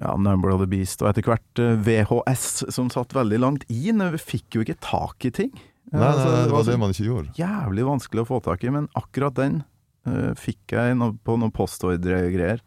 ja, 0.00 0.16
Number 0.18 0.50
of 0.50 0.64
the 0.64 0.66
Beast, 0.66 1.04
og 1.04 1.12
etter 1.12 1.28
hvert 1.28 1.60
eh, 1.62 1.76
VHS, 1.86 2.64
som 2.74 2.88
satt 2.90 3.12
veldig 3.14 3.38
langt 3.44 3.68
inn. 3.70 4.02
Vi 4.16 4.22
fikk 4.32 4.56
jo 4.56 4.64
ikke 4.64 4.80
tak 4.82 5.28
i 5.28 5.30
ting. 5.42 5.52
Nei, 5.92 6.00
nei, 6.00 6.24
nei, 6.24 6.40
det 6.48 6.56
var 6.56 6.64
det 6.66 6.78
man 6.80 6.90
ikke 6.96 7.06
gjorde. 7.06 7.36
jævlig 7.38 7.84
vanskelig 7.86 8.24
å 8.24 8.30
få 8.32 8.40
tak 8.42 8.64
i, 8.64 8.72
men 8.74 8.88
akkurat 8.98 9.36
den 9.38 9.60
uh, 10.08 10.32
fikk 10.40 10.74
jeg 10.74 10.96
på 10.98 11.36
noen 11.38 11.52
postordregreier. 11.54 12.64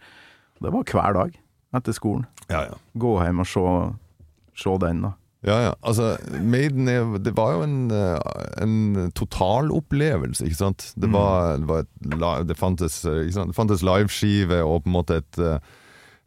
Det 0.61 0.71
var 0.71 0.87
hver 0.87 1.17
dag 1.17 1.35
etter 1.75 1.95
skolen. 1.95 2.25
Ja, 2.47 2.63
ja. 2.69 2.77
Gå 2.95 3.17
hjem 3.23 3.43
og 3.43 3.49
se, 3.49 3.63
se 4.57 4.75
den, 4.83 5.01
da. 5.07 5.13
Ja, 5.45 5.57
ja. 5.67 5.73
Altså, 5.85 6.15
Maiden 6.41 6.87
er, 6.89 7.03
det 7.21 7.35
var 7.37 7.53
jo 7.55 7.65
en, 7.67 7.91
eh, 7.93 8.37
en 8.63 9.11
totalopplevelse, 9.15 10.47
ikke 10.47 10.59
sant. 10.59 10.87
Det, 10.97 11.11
var, 11.13 11.59
det, 11.61 11.67
var 11.67 12.41
et, 12.41 12.47
det 12.49 12.57
fantes, 12.57 13.03
sant? 13.03 13.53
Det 13.53 13.57
fantes 13.57 13.85
liveskive 13.85 14.63
og 14.65 14.83
på 14.83 14.91
en 14.91 14.97
måte 14.97 15.19
et 15.21 15.39
eh, 15.39 15.59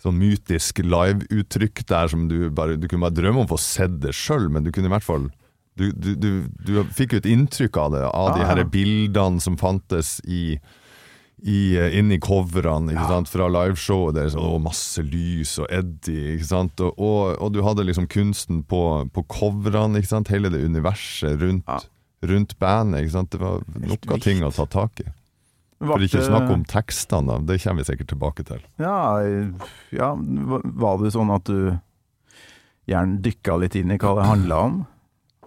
sånn 0.00 0.16
mytisk 0.16 0.80
liveuttrykk 0.84 1.84
der 1.90 2.08
som 2.08 2.28
du 2.30 2.48
bare 2.54 2.78
Du 2.80 2.86
kunne 2.88 3.04
bare 3.04 3.18
drømme 3.18 3.42
om 3.42 3.48
å 3.48 3.52
få 3.52 3.60
sett 3.60 3.98
det 4.00 4.14
sjøl, 4.16 4.48
men 4.48 4.64
du 4.64 4.72
kunne 4.72 4.88
i 4.88 4.94
hvert 4.94 5.04
fall 5.04 5.28
du, 5.80 5.90
du, 5.92 6.14
du, 6.18 6.30
du 6.66 6.72
fikk 6.92 7.14
jo 7.14 7.20
et 7.22 7.28
inntrykk 7.30 7.76
av 7.80 7.92
det, 7.94 8.00
av 8.04 8.34
de 8.36 8.44
Ah, 8.44 8.50
her 8.52 8.64
bildene 8.68 9.40
som 9.40 9.56
fantes 9.60 10.18
i 10.28 10.58
i, 11.42 11.76
eh, 11.78 11.98
inni 11.98 12.18
coverne 12.20 12.92
Ja. 12.92 13.06
sant, 13.08 13.28
fra 13.28 13.46
liveshowet 13.48 14.14
deres, 14.14 14.34
og 14.36 14.60
masse 14.62 15.02
lys 15.02 15.58
og 15.58 15.66
Eddie. 15.70 16.36
Ikke 16.36 16.46
sant, 16.48 16.80
og, 16.80 16.94
og, 16.98 17.36
og 17.40 17.52
du 17.52 17.62
hadde 17.62 17.84
liksom 17.86 18.06
kunsten 18.08 18.62
på, 18.64 18.82
på 19.12 19.24
coverne, 19.28 19.98
ikke 19.98 20.12
sant, 20.14 20.28
hele 20.28 20.50
det 20.52 20.62
universet 20.64 21.40
rundt, 21.40 21.64
Ja. 21.68 21.78
rundt 22.28 22.58
bandet. 22.58 23.04
Ikke 23.06 23.16
sant, 23.18 23.30
det 23.30 23.40
var 23.40 23.62
nok 23.80 24.10
av 24.12 24.20
ting 24.20 24.42
å 24.44 24.52
ta 24.54 24.66
tak 24.66 25.00
i. 25.00 25.08
For 25.80 25.96
ikke 26.04 26.20
å 26.20 26.26
snakke 26.28 26.52
om 26.52 26.64
tekstene, 26.68 27.38
det 27.48 27.62
kommer 27.62 27.80
vi 27.80 27.88
sikkert 27.88 28.10
tilbake 28.12 28.44
til. 28.44 28.60
Ja, 28.78 29.16
ja, 29.96 30.10
var 30.14 30.98
det 31.00 31.14
sånn 31.14 31.32
at 31.32 31.44
du 31.48 31.78
gjerne 32.90 33.20
dykka 33.24 33.56
litt 33.62 33.76
inn 33.80 33.90
i 33.94 33.96
hva 33.96 34.12
det 34.18 34.26
handla 34.28 34.58
om? 34.66 34.74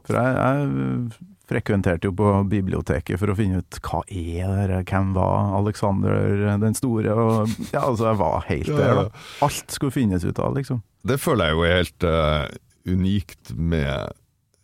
For 0.08 0.18
jeg, 0.18 0.34
jeg 0.34 1.12
frekventerte 1.54 2.10
jo 2.10 2.16
på 2.18 2.32
biblioteket 2.50 3.22
for 3.22 3.32
å 3.32 3.38
finne 3.38 3.62
ut 3.62 3.80
hva 3.86 4.02
er 4.10 4.72
det, 4.72 4.82
hvem 4.90 5.14
var 5.18 5.54
Alexander 5.60 6.58
den 6.62 6.78
store? 6.78 7.14
Og, 7.14 7.54
ja, 7.70 7.84
altså, 7.84 8.10
jeg 8.10 8.22
var 8.24 8.48
helt 8.50 8.72
Ja, 8.74 8.80
der, 8.80 9.02
da. 9.04 9.24
Alt 9.46 9.78
skulle 9.78 9.96
finnes 9.96 10.26
ut 10.26 10.42
av, 10.42 10.58
liksom. 10.58 10.82
Det 11.04 11.20
føler 11.22 11.52
jeg 11.52 11.58
jo 11.58 11.68
er 11.68 11.78
helt 11.82 12.08
uh, 12.08 12.46
unikt 12.90 13.54
med, 13.56 14.18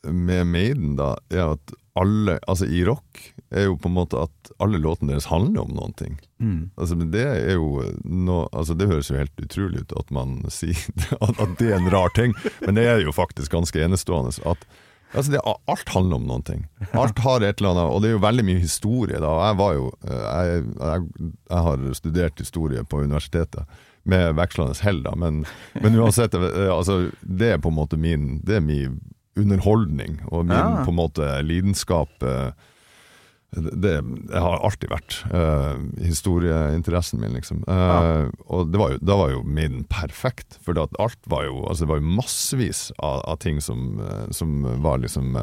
med 0.07 0.49
Maiden, 0.49 0.95
da, 0.99 1.13
er 1.33 1.53
at 1.57 1.75
alle, 1.99 2.37
altså 2.47 2.67
i 2.69 2.83
rock, 2.87 3.19
er 3.49 3.65
jo 3.65 3.77
på 3.81 3.89
en 3.89 3.97
måte 3.97 4.19
at 4.21 4.51
alle 4.63 4.79
låtene 4.79 5.11
deres 5.11 5.27
handler 5.31 5.65
om 5.65 5.73
noen 5.75 5.95
ting. 5.99 6.19
Mm. 6.39 6.69
Altså, 6.79 6.95
det 6.95 7.25
er 7.25 7.57
jo 7.57 7.81
no, 8.05 8.45
altså, 8.53 8.75
Det 8.77 8.87
høres 8.87 9.09
jo 9.09 9.17
helt 9.19 9.41
utrolig 9.41 9.81
ut 9.83 9.95
at 9.99 10.13
man 10.15 10.37
sier 10.53 10.79
at, 11.25 11.33
at 11.35 11.57
det 11.59 11.73
er 11.73 11.79
en 11.79 11.91
rar 11.91 12.13
ting, 12.15 12.35
men 12.63 12.79
det 12.79 12.87
er 12.87 13.03
jo 13.03 13.15
faktisk 13.15 13.57
ganske 13.57 13.83
enestående. 13.83 14.31
At 14.47 14.63
altså, 15.13 15.31
det, 15.33 15.41
alt 15.67 15.89
handler 15.95 16.15
om 16.19 16.25
noen 16.29 16.43
ting. 16.47 16.63
Alt 16.93 17.19
har 17.25 17.41
et 17.43 17.59
eller 17.61 17.71
annet, 17.75 17.91
og 17.93 18.01
det 18.01 18.09
er 18.09 18.15
jo 18.17 18.23
veldig 18.23 18.45
mye 18.45 18.59
historie. 18.63 19.19
Da. 19.19 19.31
Jeg 19.49 19.57
var 19.59 19.73
jo 19.77 19.85
eh, 20.07 20.25
jeg, 20.25 20.65
jeg, 20.79 21.31
jeg 21.49 21.63
har 21.69 21.85
studert 21.99 22.39
historie 22.43 22.83
på 22.83 23.03
universitetet. 23.05 23.65
Med 24.09 24.31
vekslende 24.37 24.77
hell, 24.81 25.01
da, 25.03 25.11
men, 25.19 25.41
men 25.83 25.97
uansett, 25.99 26.33
eh, 26.33 26.69
altså, 26.73 27.09
det 27.21 27.49
er 27.55 27.59
på 27.61 27.69
en 27.69 27.75
måte 27.81 27.97
min 27.99 28.39
Det 28.47 28.55
er 28.57 28.63
min 28.63 28.99
underholdning 29.39 30.19
og 30.31 30.45
min 30.47 30.55
Ja. 30.57 30.83
på 30.85 30.91
en 30.91 30.97
måte 30.99 31.27
lidenskap. 31.45 32.09
eh, 32.23 32.51
det, 33.51 34.01
det 34.29 34.39
har 34.39 34.59
alltid 34.61 34.91
vært 34.91 35.15
uh, 35.33 35.79
historieinteressen 36.05 37.21
min, 37.21 37.33
liksom. 37.33 37.63
Eh, 37.65 38.27
Og 38.45 38.69
det 38.69 38.77
var 38.81 38.93
jo, 38.93 38.99
da 39.01 39.17
var 39.17 39.33
jo 39.33 39.41
Maiden 39.43 39.85
perfekt, 39.89 40.59
for 40.61 40.77
alt 40.77 41.17
var 41.29 41.47
jo 41.47 41.63
Altså 41.65 41.85
det 41.85 41.91
var 41.93 42.01
jo 42.01 42.11
massevis 42.19 42.83
av, 42.99 43.23
av 43.25 43.39
ting 43.41 43.57
som, 43.61 43.97
eh, 44.05 44.27
som 44.35 44.61
var 44.83 45.01
liksom 45.01 45.33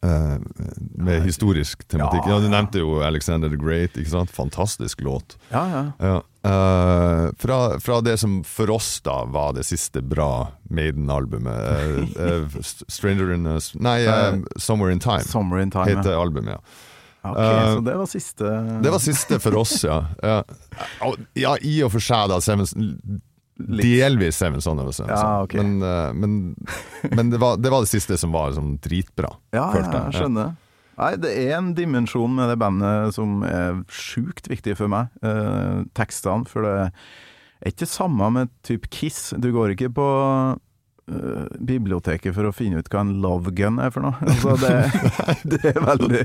med 0.00 1.22
historisk 1.22 1.84
tematikk. 1.88 2.24
Ja, 2.26 2.32
Ja, 2.32 2.38
Du 2.38 2.44
ja. 2.48 2.50
nevnte 2.50 2.78
jo 2.82 3.00
Alexander 3.02 3.48
the 3.48 3.56
Great, 3.56 3.96
ikke 3.96 4.10
sant? 4.10 4.30
Fantastisk 4.30 5.00
låt. 5.00 5.36
Ja, 5.50 5.92
ja. 5.98 6.22
Eh, 6.44 7.30
fra, 7.38 7.80
fra 7.80 8.00
det 8.00 8.16
som 8.18 8.40
for 8.44 8.70
oss 8.70 9.00
da 9.04 9.24
var 9.24 9.52
det 9.52 9.62
siste 9.64 10.02
bra 10.02 10.48
Maiden-albumet. 10.70 12.16
uh, 12.18 12.40
uh, 12.42 12.62
Stranger 12.88 13.32
in 13.32 13.46
a 13.46 13.60
Nei, 13.74 14.00
eh, 14.06 14.40
Somewhere 14.56 14.92
in 14.92 14.98
Time 15.00 15.20
Somewhere 15.22 15.62
in 15.62 15.70
Time. 15.70 15.86
heter 15.86 16.16
albumet, 16.18 16.56
ja. 16.58 16.60
Ok, 17.22 17.38
Eh, 17.38 17.74
så 17.74 17.80
det 17.86 17.94
var 17.94 18.06
siste 18.10 18.44
Det 18.82 18.90
var 18.90 18.98
siste 18.98 19.38
for 19.38 19.54
oss, 19.56 19.84
ja. 19.84 20.00
Ja, 20.22 20.42
ja 21.38 21.52
i 21.62 21.76
og 21.86 21.92
for 21.94 22.02
seg, 22.02 22.28
da. 22.32 22.40
Seven, 22.42 22.66
delvis 23.56 24.38
Seven 24.40 24.62
Son 24.64 24.80
of 24.82 24.88
a 24.88 24.92
Son. 24.96 25.08
Ja, 25.08 25.42
okay. 25.44 25.62
Men, 25.62 25.82
eh, 25.82 26.12
men, 26.12 26.56
men 27.16 27.30
det, 27.30 27.40
var, 27.42 27.56
det 27.60 27.72
var 27.72 27.84
det 27.84 27.92
siste 27.92 28.18
som 28.18 28.34
var 28.34 28.52
liksom 28.52 28.76
dritbra. 28.82 29.34
Ja, 29.54 29.68
følte 29.74 29.92
ja, 29.92 29.98
jeg. 29.98 30.12
jeg 30.12 30.20
skjønner. 30.20 30.54
Nei, 31.02 31.12
det 31.18 31.30
er 31.40 31.54
en 31.56 31.72
dimensjon 31.74 32.34
med 32.36 32.50
det 32.52 32.58
bandet 32.60 33.14
som 33.16 33.40
er 33.48 33.80
sjukt 33.90 34.50
viktig 34.50 34.76
for 34.78 34.92
meg. 34.92 35.12
Eh, 35.24 35.84
tekstene, 35.96 36.48
for 36.48 36.66
det 36.68 36.74
er 36.82 37.72
ikke 37.72 37.88
samme 37.88 38.28
med 38.34 38.52
type 38.66 38.90
Kiss. 38.92 39.32
Du 39.40 39.50
går 39.54 39.74
ikke 39.74 39.92
på 39.96 40.08
biblioteket 41.58 42.34
for 42.36 42.48
å 42.48 42.52
finne 42.54 42.80
ut 42.82 42.88
hva 42.92 43.02
en 43.04 43.14
love 43.22 43.52
gun 43.56 43.78
er 43.82 43.92
for 43.94 44.06
noe. 44.06 44.16
Altså, 44.32 44.56
det, 44.58 45.50
det 45.52 45.70
er 45.70 45.80
veldig 45.84 46.22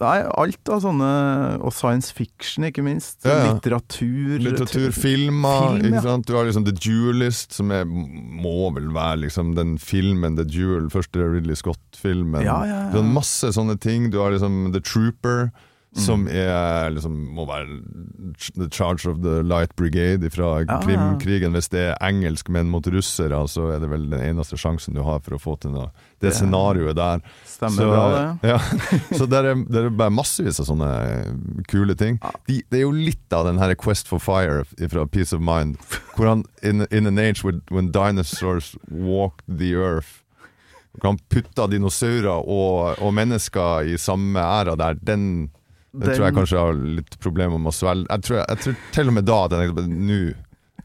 Nei, 0.00 0.14
alt 0.40 0.70
av 0.72 0.80
sånne 0.82 1.08
Og 1.62 1.74
science 1.74 2.14
fiction, 2.16 2.64
ikke 2.66 2.82
minst. 2.84 3.20
Ja, 3.26 3.36
ja. 3.38 3.50
Litteratur. 3.52 4.38
Litteratur, 4.42 4.88
filmer, 4.96 5.76
Film, 5.76 5.98
ja. 5.98 6.16
Du 6.26 6.34
har 6.36 6.48
liksom 6.48 6.64
The 6.66 6.74
Duelist, 6.74 7.54
som 7.58 7.70
er, 7.74 7.84
må 7.86 8.70
vel 8.74 8.88
være 8.94 9.24
liksom 9.26 9.54
den 9.58 9.76
filmen 9.82 10.38
The 10.38 10.46
Duel, 10.48 10.88
første 10.92 11.22
Ridley 11.22 11.58
Scott-filmen. 11.58 12.42
Du 12.42 12.98
har 12.98 13.12
masse 13.12 13.52
sånne 13.54 13.76
ting. 13.82 14.10
Du 14.12 14.18
har 14.22 14.34
liksom 14.34 14.72
The 14.74 14.82
Trooper, 14.84 15.50
som 15.96 16.24
er 16.30 16.88
liksom 16.94 17.16
må 17.36 17.44
være 17.44 17.66
the 18.56 18.68
charge 18.72 19.08
of 19.10 19.18
the 19.20 19.42
light 19.44 19.74
brigade 19.76 20.30
fra 20.30 20.62
ja. 20.62 20.78
Krimkrigen. 20.80 21.52
Hvis 21.52 21.68
det 21.72 21.82
er 21.90 21.98
engelskmenn 22.00 22.70
mot 22.72 22.86
russere, 22.88 23.36
så 23.48 23.68
er 23.74 23.82
det 23.82 23.90
vel 23.92 24.06
den 24.10 24.22
eneste 24.24 24.56
sjansen 24.56 24.96
du 24.96 25.02
har 25.04 25.20
for 25.24 25.36
å 25.36 25.40
få 25.42 25.56
til 25.60 25.74
noe. 25.74 25.90
Det 26.22 26.30
yeah. 26.30 26.38
scenarioet 26.38 26.96
der. 26.96 27.24
Stemmer 27.48 27.92
bra, 27.92 28.06
det. 28.14 28.24
Ja, 28.54 28.58
så 29.18 29.28
det 29.28 29.42
er, 29.42 29.52
det 29.68 29.84
er 29.84 29.92
bare 30.00 30.14
massevis 30.14 30.62
av 30.62 30.70
sånne 30.70 30.90
kule 31.68 31.96
ting. 31.98 32.20
De, 32.48 32.62
det 32.72 32.80
er 32.80 32.86
jo 32.86 32.96
litt 32.96 33.36
av 33.36 33.44
den 33.50 33.60
her 33.60 33.76
Quest 33.76 34.08
for 34.08 34.22
Fire 34.22 34.64
fra 34.64 35.06
Peace 35.06 35.36
of 35.36 35.44
Mind, 35.44 35.76
hvor 36.16 36.30
han 36.30 36.46
in, 36.64 36.86
in 36.90 37.10
an 37.10 37.20
age 37.20 37.44
when, 37.44 37.60
when 37.68 37.92
dinosaurs 37.92 38.72
walked 38.88 39.44
the 39.46 39.74
earth 39.76 40.22
hvor 40.92 41.14
han 41.14 41.20
putta 41.32 41.66
dinosaurer 41.72 42.44
og, 42.44 43.00
og 43.00 43.14
mennesker 43.16 43.88
i 43.88 43.98
samme 44.00 44.40
æra 44.40 44.74
der, 44.76 44.98
den, 45.00 45.24
den, 45.92 46.00
Den- 46.00 46.16
tror 46.16 46.24
jeg 46.26 46.34
kanskje 46.34 46.56
jeg 46.56 46.66
har 46.66 46.80
litt 47.00 47.18
problemer 47.20 47.58
med 47.60 47.68
å 47.72 47.76
svelge. 47.76 48.06
Jeg 48.10 48.22
tror, 48.26 48.38
jeg 48.48 48.58
tror 48.64 48.76
til 48.96 49.08
og 49.12 49.16
med 49.18 49.24
da 49.28 49.38
at 49.44 49.52
Nå 49.88 50.20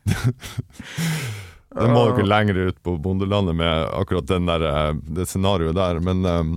Den 1.78 1.92
må 1.94 2.04
dere 2.10 2.26
lenger 2.26 2.58
ut 2.72 2.78
på 2.84 2.96
bondelandet 3.04 3.56
med 3.60 3.88
akkurat 3.94 4.28
den 4.30 4.48
der, 4.50 4.64
eh, 4.66 4.94
det 5.14 5.28
scenarioet 5.30 5.76
der, 5.78 6.00
men 6.04 6.26
um, 6.26 6.54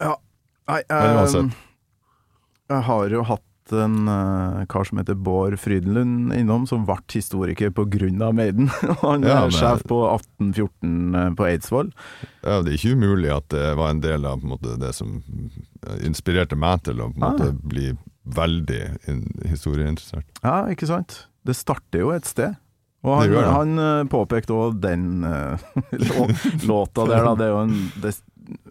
Ja. 0.00 0.16
Nei, 0.68 0.80
eh, 0.90 1.50
jeg 2.68 2.82
har 2.84 3.08
jo 3.14 3.22
hatt 3.24 3.44
en 3.76 4.08
uh, 4.08 4.64
kar 4.70 4.84
som 4.88 4.98
heter 5.00 5.14
Bård 5.14 5.56
Frydenlund 5.60 6.32
innom, 6.32 6.66
som 6.66 6.86
ble 6.88 6.96
historiker 7.12 7.70
av 8.24 8.34
Maiden. 8.34 8.70
Han 9.02 9.26
Ja, 9.26 9.42
er 9.46 9.50
sjef 9.54 9.82
på 9.88 9.98
1814 10.14 11.14
eh, 11.14 11.30
på 11.36 11.46
Eidsvoll. 11.48 11.90
Ja, 12.42 12.60
Det 12.62 12.72
er 12.72 12.78
ikke 12.78 12.94
umulig 12.96 13.32
at 13.34 13.48
det 13.52 13.66
var 13.76 13.90
en 13.90 14.00
del 14.04 14.24
av 14.28 14.40
på 14.40 14.48
en 14.48 14.54
måte, 14.54 14.76
det 14.80 14.94
som 14.96 15.18
eh, 15.86 15.98
inspirerte 16.08 16.56
meg 16.56 16.82
til 16.88 17.02
å 17.04 17.10
en 17.12 17.26
Ah. 17.28 17.50
bli 17.62 17.92
veldig 18.24 18.80
in 19.08 19.22
historieinteressert. 19.48 20.26
Ja, 20.42 20.66
ikke 20.72 20.88
sant? 20.88 21.26
Det 21.44 21.56
starter 21.56 22.00
jo 22.02 22.10
et 22.12 22.26
sted. 22.28 22.56
Og 23.06 23.14
han, 23.20 23.30
det 23.30 23.36
det. 23.38 23.52
han 23.54 24.08
påpekte 24.10 24.52
òg 24.56 24.80
den 24.82 25.24
uh, 25.28 25.58
låta 26.70 27.06
der, 27.08 27.24
da. 27.24 27.34
Det 27.38 27.46
er 27.46 27.52
jo 27.52 27.60
en, 27.62 27.76
det, 28.02 28.14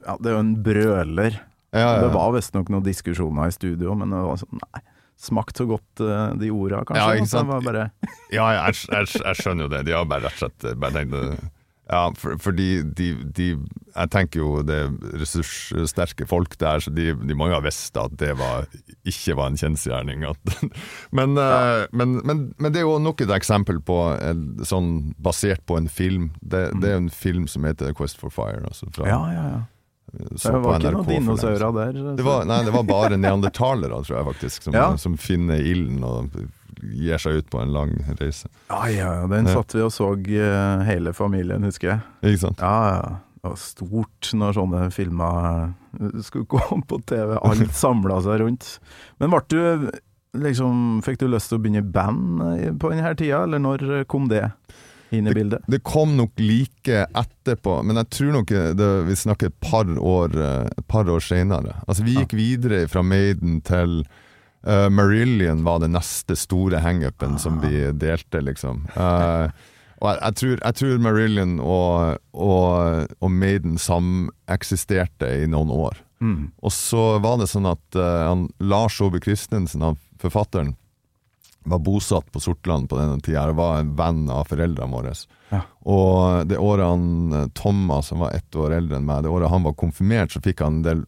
ja, 0.04 0.18
det 0.20 0.30
er 0.32 0.36
jo 0.36 0.42
en 0.44 0.56
brøler. 0.66 1.40
Ja, 1.78 1.90
ja, 1.96 2.06
Det 2.06 2.14
var 2.16 2.36
visstnok 2.36 2.72
noen 2.74 2.86
diskusjoner 2.86 3.52
i 3.52 3.56
studio, 3.56 3.96
men 3.98 4.14
det 4.16 4.24
var 4.26 4.40
sånn 4.42 4.62
Nei, 4.62 4.82
smakt 5.18 5.58
så 5.58 5.66
godt 5.70 6.02
eh, 6.04 6.34
de 6.42 6.50
orda, 6.54 6.84
kanskje. 6.88 7.38
Ja, 7.38 7.60
bare 7.66 7.90
Ja, 8.38 8.50
jeg, 8.54 8.82
jeg, 8.86 9.14
jeg 9.18 9.40
skjønner 9.42 9.68
jo 9.68 9.74
det. 9.74 9.86
De 9.88 9.96
har 9.98 10.10
bare 10.10 10.28
rett 10.28 10.42
og 10.42 10.46
slett 10.46 10.82
bare 10.82 11.02
tenkt. 11.02 11.54
Ja, 11.88 12.12
for, 12.20 12.36
fordi 12.44 12.82
de, 12.84 13.14
de 13.32 13.46
Jeg 13.96 14.10
tenker 14.12 14.42
jo 14.42 14.62
det 14.68 14.76
er 14.76 15.20
ressurssterke 15.22 16.28
folk 16.28 16.58
der, 16.60 16.82
så 16.84 16.92
de, 16.92 17.14
de 17.16 17.38
må 17.38 17.48
jo 17.48 17.56
ha 17.56 17.62
visst 17.64 17.96
at 17.98 18.12
det 18.20 18.34
var, 18.38 18.68
ikke 19.08 19.38
var 19.40 19.54
en 19.54 19.60
kjensgjerning. 19.60 20.26
Men, 21.18 21.38
ja. 21.40 21.88
men, 21.92 22.20
men, 22.28 22.44
men 22.60 22.74
det 22.74 22.82
er 22.82 22.86
jo 22.86 22.98
nok 23.00 23.24
et 23.24 23.32
eksempel 23.34 23.80
på 23.82 23.98
en, 24.20 24.44
sånn 24.68 25.16
basert 25.24 25.64
på 25.66 25.80
en 25.80 25.88
film. 25.90 26.30
Det, 26.42 26.68
det 26.82 26.92
er 26.92 26.98
jo 26.98 27.06
en 27.06 27.14
film 27.14 27.48
som 27.50 27.66
heter 27.68 27.96
Quest 27.98 28.20
for 28.20 28.34
Fire. 28.34 28.66
Altså 28.68 28.92
fra, 28.92 29.08
Ja, 29.08 29.24
ja, 29.32 29.48
ja. 29.56 29.64
Så 30.36 30.52
Det 30.52 30.60
var 30.64 30.80
ikke 30.80 30.92
noen 30.96 31.10
dinosaurer 31.10 31.74
der. 31.76 31.98
Det 32.18 32.26
var, 32.26 32.46
nei, 32.48 32.62
det 32.66 32.74
var 32.74 32.86
bare 32.88 33.18
neandertalere, 33.24 34.00
tror 34.08 34.18
jeg 34.20 34.28
faktisk, 34.32 34.64
som, 34.68 34.78
Ja. 34.78 34.88
som 34.98 35.18
finner 35.20 35.60
ilden 35.60 36.04
og 36.08 36.38
gir 36.82 37.18
seg 37.22 37.42
ut 37.42 37.50
på 37.50 37.60
en 37.62 37.74
lang 37.74 37.94
reise. 38.20 38.50
Ja, 38.70 38.84
ja, 38.94 39.12
den 39.28 39.50
satt 39.50 39.74
vi 39.76 39.82
og 39.84 39.92
så 39.94 40.12
eh, 40.16 40.84
hele 40.88 41.14
familien, 41.18 41.66
husker 41.68 41.96
jeg. 41.96 42.04
Ikke 42.24 42.44
sant? 42.48 42.62
Ja, 42.64 42.76
ja. 42.96 43.16
Det 43.38 43.52
var 43.52 43.60
stort 43.62 44.30
når 44.34 44.56
sånne 44.58 44.82
filmer 44.92 45.48
eh, 46.02 46.22
skulle 46.26 46.48
gå 46.50 46.82
på 46.90 47.00
TV. 47.08 47.36
Alt 47.38 47.74
samla 47.84 48.22
seg 48.26 48.42
rundt. 48.44 48.78
Men 49.22 49.34
ble 49.34 49.44
du 49.54 49.90
liksom 50.38 51.00
Fikk 51.06 51.22
du 51.22 51.30
lyst 51.32 51.50
til 51.50 51.58
å 51.58 51.62
begynne 51.64 51.82
i 51.82 51.92
band 51.96 52.42
eh, 52.52 52.74
på 52.78 52.92
denne 52.94 53.14
tida, 53.18 53.44
eller 53.48 53.62
når 53.64 53.86
kom 54.12 54.28
det 54.30 54.44
inn 55.12 55.28
i 55.28 55.34
bildet? 55.34 55.66
Det 55.68 55.80
kom 55.88 56.16
nok 56.18 56.40
like 56.42 57.06
etterpå, 57.08 57.80
men 57.88 58.00
jeg 58.02 58.10
tror 58.18 58.34
nok 58.40 58.54
det, 58.80 58.90
vi 59.08 59.18
snakker 59.18 59.52
et 59.52 59.60
par 59.64 59.90
år, 59.98 60.36
eh, 60.36 60.70
et 60.78 60.88
par 60.88 61.10
år 61.10 61.24
senere. 61.24 61.78
Altså, 61.88 62.06
vi 62.08 62.18
gikk 62.20 62.36
videre 62.38 62.86
fra 62.92 63.04
Maiden 63.06 63.62
til 63.68 64.02
uh, 64.68 64.88
Marillion 64.94 65.64
var 65.68 65.82
den 65.84 65.96
neste 65.96 66.38
store 66.40 66.82
hangupen 66.84 67.38
som 67.42 67.62
vi 67.64 67.88
delte, 67.94 68.44
liksom. 68.44 68.86
Uh, 68.98 69.48
og 69.98 70.12
jeg, 70.12 70.18
jeg, 70.22 70.36
tror, 70.42 70.58
jeg 70.62 70.78
tror 70.82 71.00
Marillion 71.02 71.56
og, 71.64 72.20
og, 72.34 73.14
og 73.18 73.32
Maiden 73.34 73.80
sameksisterte 73.82 75.32
i 75.42 75.48
noen 75.50 75.72
år. 75.74 76.04
Mm. 76.20 76.52
Og 76.66 76.74
så 76.74 77.18
var 77.22 77.40
det 77.42 77.50
sånn 77.50 77.70
at 77.70 77.98
uh, 77.98 78.28
han, 78.28 78.48
Lars 78.62 79.00
Ove 79.02 79.22
Christensen, 79.24 79.86
han, 79.86 79.98
forfatteren, 80.22 80.76
var 81.68 81.80
bosatt 81.84 82.32
på 82.32 82.40
Sortland 82.40 82.90
på 82.90 82.98
denne 83.00 83.20
tida 83.24 83.48
og 83.52 83.60
var 83.60 83.82
en 83.82 83.94
venn 83.98 84.26
av 84.32 84.48
foreldrene 84.50 84.94
våre. 84.94 85.14
Ja. 85.52 85.62
Og 85.88 86.48
det 86.48 86.60
året 86.60 86.88
han 86.88 87.34
eh, 87.34 87.48
Thomas, 87.58 88.12
som 88.12 88.24
var 88.24 88.36
ett 88.38 88.56
år 88.56 88.78
eldre 88.80 89.00
enn 89.00 89.08
meg, 89.08 89.26
det 89.26 89.34
året 89.34 89.52
han 89.52 89.68
var 89.68 89.78
konfirmert, 89.80 90.34
så 90.34 90.44
fikk 90.44 90.64
han 90.64 90.80
en 90.80 90.88
del 90.88 91.04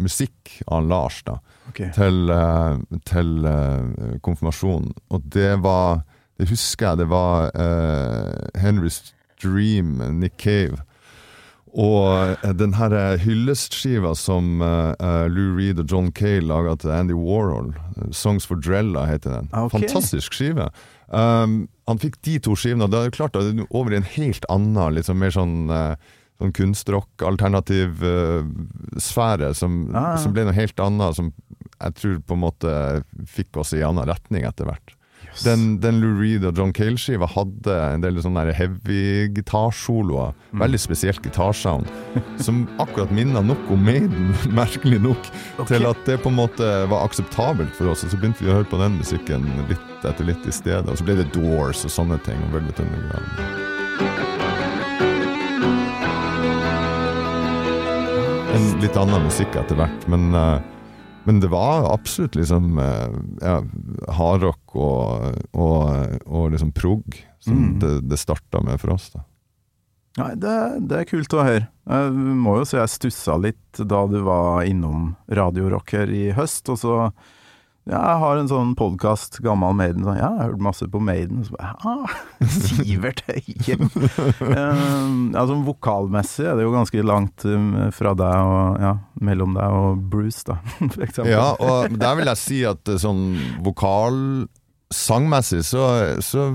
musikk 0.00 0.56
av 0.66 0.86
Lars 0.88 1.20
da, 1.26 1.36
okay. 1.68 1.90
til, 1.92 2.30
eh, 2.32 3.00
til 3.08 3.32
uh, 3.44 4.16
konfirmasjonen. 4.24 4.94
Og 5.12 5.28
det 5.34 5.52
var 5.64 6.06
Det 6.40 6.46
husker 6.48 6.86
jeg, 6.86 6.98
det 7.02 7.08
var 7.10 7.50
uh, 7.52 8.46
Henry's 8.56 9.12
Dream, 9.42 9.98
Nick 10.16 10.38
Cave. 10.40 10.80
Og 11.70 12.36
eh, 12.42 12.54
den 12.58 12.74
her 12.78 12.94
eh, 12.96 13.20
hyllestskiva 13.22 14.14
som 14.18 14.62
eh, 14.64 15.26
Lou 15.30 15.54
Reed 15.58 15.82
og 15.82 15.90
John 15.92 16.10
Cale 16.16 16.46
laga 16.48 16.76
til 16.82 16.94
Andy 16.94 17.16
Warhol, 17.16 17.74
'Songs 18.10 18.46
for 18.48 18.56
Drella' 18.58 19.06
heter 19.06 19.36
den. 19.38 19.50
Okay. 19.52 19.78
Fantastisk 19.78 20.34
skive. 20.34 20.70
Um, 21.10 21.68
han 21.90 21.98
fikk 21.98 22.20
de 22.22 22.38
to 22.38 22.54
skivene, 22.54 22.86
og 22.86 22.94
det 22.94 23.00
er 23.02 23.14
klart 23.14 23.34
at 23.36 23.48
det 23.48 23.64
er 23.64 23.70
over 23.74 23.92
i 23.92 23.98
en 23.98 24.06
helt 24.06 24.44
annen, 24.48 24.94
liksom 24.94 25.18
mer 25.18 25.34
sånn 25.34 25.70
uh, 25.70 25.94
Sånn 26.40 26.54
kunstrock, 26.56 27.20
alternativ 27.20 28.00
uh, 28.00 28.46
sfære, 28.96 29.50
som, 29.52 29.90
Ah, 29.92 30.14
som 30.16 30.32
ble 30.32 30.46
noe 30.48 30.56
helt 30.56 30.80
annet, 30.80 31.18
som 31.18 31.34
jeg 31.74 31.96
tror 31.98 32.14
på 32.24 32.38
en 32.38 32.40
måte 32.46 32.70
fikk 33.28 33.58
oss 33.60 33.74
i 33.76 33.82
en 33.82 33.90
annen 33.90 34.08
retning 34.08 34.46
etter 34.48 34.64
hvert. 34.64 34.94
Den, 35.44 35.78
den 35.80 36.00
Lou 36.02 36.12
Reed 36.18 36.44
og 36.48 36.58
John 36.58 36.72
Cale-skiva 36.76 37.28
hadde 37.30 37.76
en 37.94 38.02
del 38.04 38.18
sånne 38.22 38.50
heavy 38.56 39.28
gitarsoloer. 39.36 40.34
Mm. 40.50 40.64
Veldig 40.64 40.80
spesielt 40.82 41.22
gitarsound. 41.24 41.88
Som 42.42 42.64
akkurat 42.82 43.12
minna 43.14 43.42
nok 43.44 43.70
om 43.70 43.84
Maiden, 43.86 44.34
merkelig 44.60 45.00
nok, 45.04 45.30
til 45.70 45.86
at 45.88 46.02
det 46.08 46.20
på 46.24 46.32
en 46.32 46.40
måte 46.40 46.70
var 46.90 47.06
akseptabelt 47.06 47.72
for 47.78 47.92
oss. 47.92 48.04
Og 48.04 48.12
så 48.12 48.20
begynte 48.20 48.44
vi 48.44 48.50
å 48.52 48.58
høre 48.60 48.70
på 48.70 48.80
den 48.82 48.98
musikken 49.00 49.46
litt 49.70 50.04
etter 50.04 50.24
litt 50.26 50.46
i 50.48 50.54
stedet. 50.54 50.88
Og 50.88 50.98
så 50.98 51.06
ble 51.06 51.20
det 51.20 51.30
Doors 51.34 51.84
og 51.86 51.94
sånne 51.94 52.20
ting. 52.26 52.38
Og 52.48 52.58
Velvet 52.58 52.82
Underground. 52.82 53.68
En 58.50 58.68
litt 58.82 58.96
annen 58.98 59.24
musikk 59.28 59.54
etter 59.60 59.78
hvert, 59.78 60.06
men 60.10 60.32
eh, 60.34 60.58
men 61.24 61.40
det 61.42 61.50
var 61.52 61.86
absolutt 61.92 62.34
liksom 62.38 62.78
eh, 62.78 63.16
ja, 63.44 63.58
hardrock 64.16 64.76
og, 64.76 65.34
og, 65.52 66.14
og 66.26 66.50
liksom 66.54 66.72
prog 66.76 67.04
som 67.40 67.56
Mm. 67.56 67.78
det, 67.80 67.90
det 68.10 68.18
starta 68.20 68.60
med 68.60 68.80
for 68.82 68.92
oss. 68.92 69.10
da. 69.14 69.22
Nei, 70.18 70.34
det, 70.42 70.54
det 70.90 70.96
er 70.98 71.06
kult 71.08 71.32
å 71.38 71.44
høre. 71.46 71.68
Jeg 71.88 72.12
må 72.36 72.56
jo 72.58 72.64
si 72.68 72.76
jeg 72.76 72.90
stussa 72.92 73.36
litt 73.40 73.78
da 73.80 74.02
du 74.10 74.18
var 74.26 74.66
innom 74.68 75.14
Radiorock 75.30 75.94
her 75.96 76.10
i 76.12 76.26
høst, 76.36 76.68
og 76.68 76.76
så 76.82 76.96
ja, 77.88 77.96
jeg 77.96 78.18
har 78.20 78.38
en 78.38 78.48
sånn 78.50 78.74
podkast, 78.78 79.38
Gammal 79.42 79.72
Maiden, 79.78 80.04
sånn, 80.04 80.18
ja, 80.18 80.28
jeg 80.28 80.42
har 80.42 80.50
hørt 80.52 80.62
masse 80.66 80.86
på 80.92 81.00
Maiden, 81.02 81.40
og 81.40 81.48
så 81.48 81.56
bare 81.56 81.72
ah, 81.88 82.12
Sivert 82.60 83.22
Høyem! 83.26 83.86
um, 83.88 85.16
ja, 85.32 85.44
sånn 85.48 85.64
vokalmessig 85.66 86.44
er 86.50 86.58
det 86.60 86.66
jo 86.66 86.74
ganske 86.74 87.04
langt 87.08 87.46
um, 87.48 87.72
fra 87.96 88.12
deg 88.18 88.52
og 88.52 88.84
ja, 88.84 88.92
mellom 89.24 89.56
deg 89.56 89.78
og 89.80 90.04
Bruce, 90.12 90.44
da, 90.50 90.58
for 90.92 91.06
eksempel. 91.06 91.32
Ja, 91.32 91.48
og 91.56 91.96
der 91.98 92.20
vil 92.20 92.30
jeg 92.34 92.42
si 92.42 92.60
at 92.68 92.92
eh, 92.92 93.00
sånn 93.00 93.26
vokal 93.64 94.20
Sangmessig 94.90 95.60
så, 95.68 95.84
så 96.18 96.48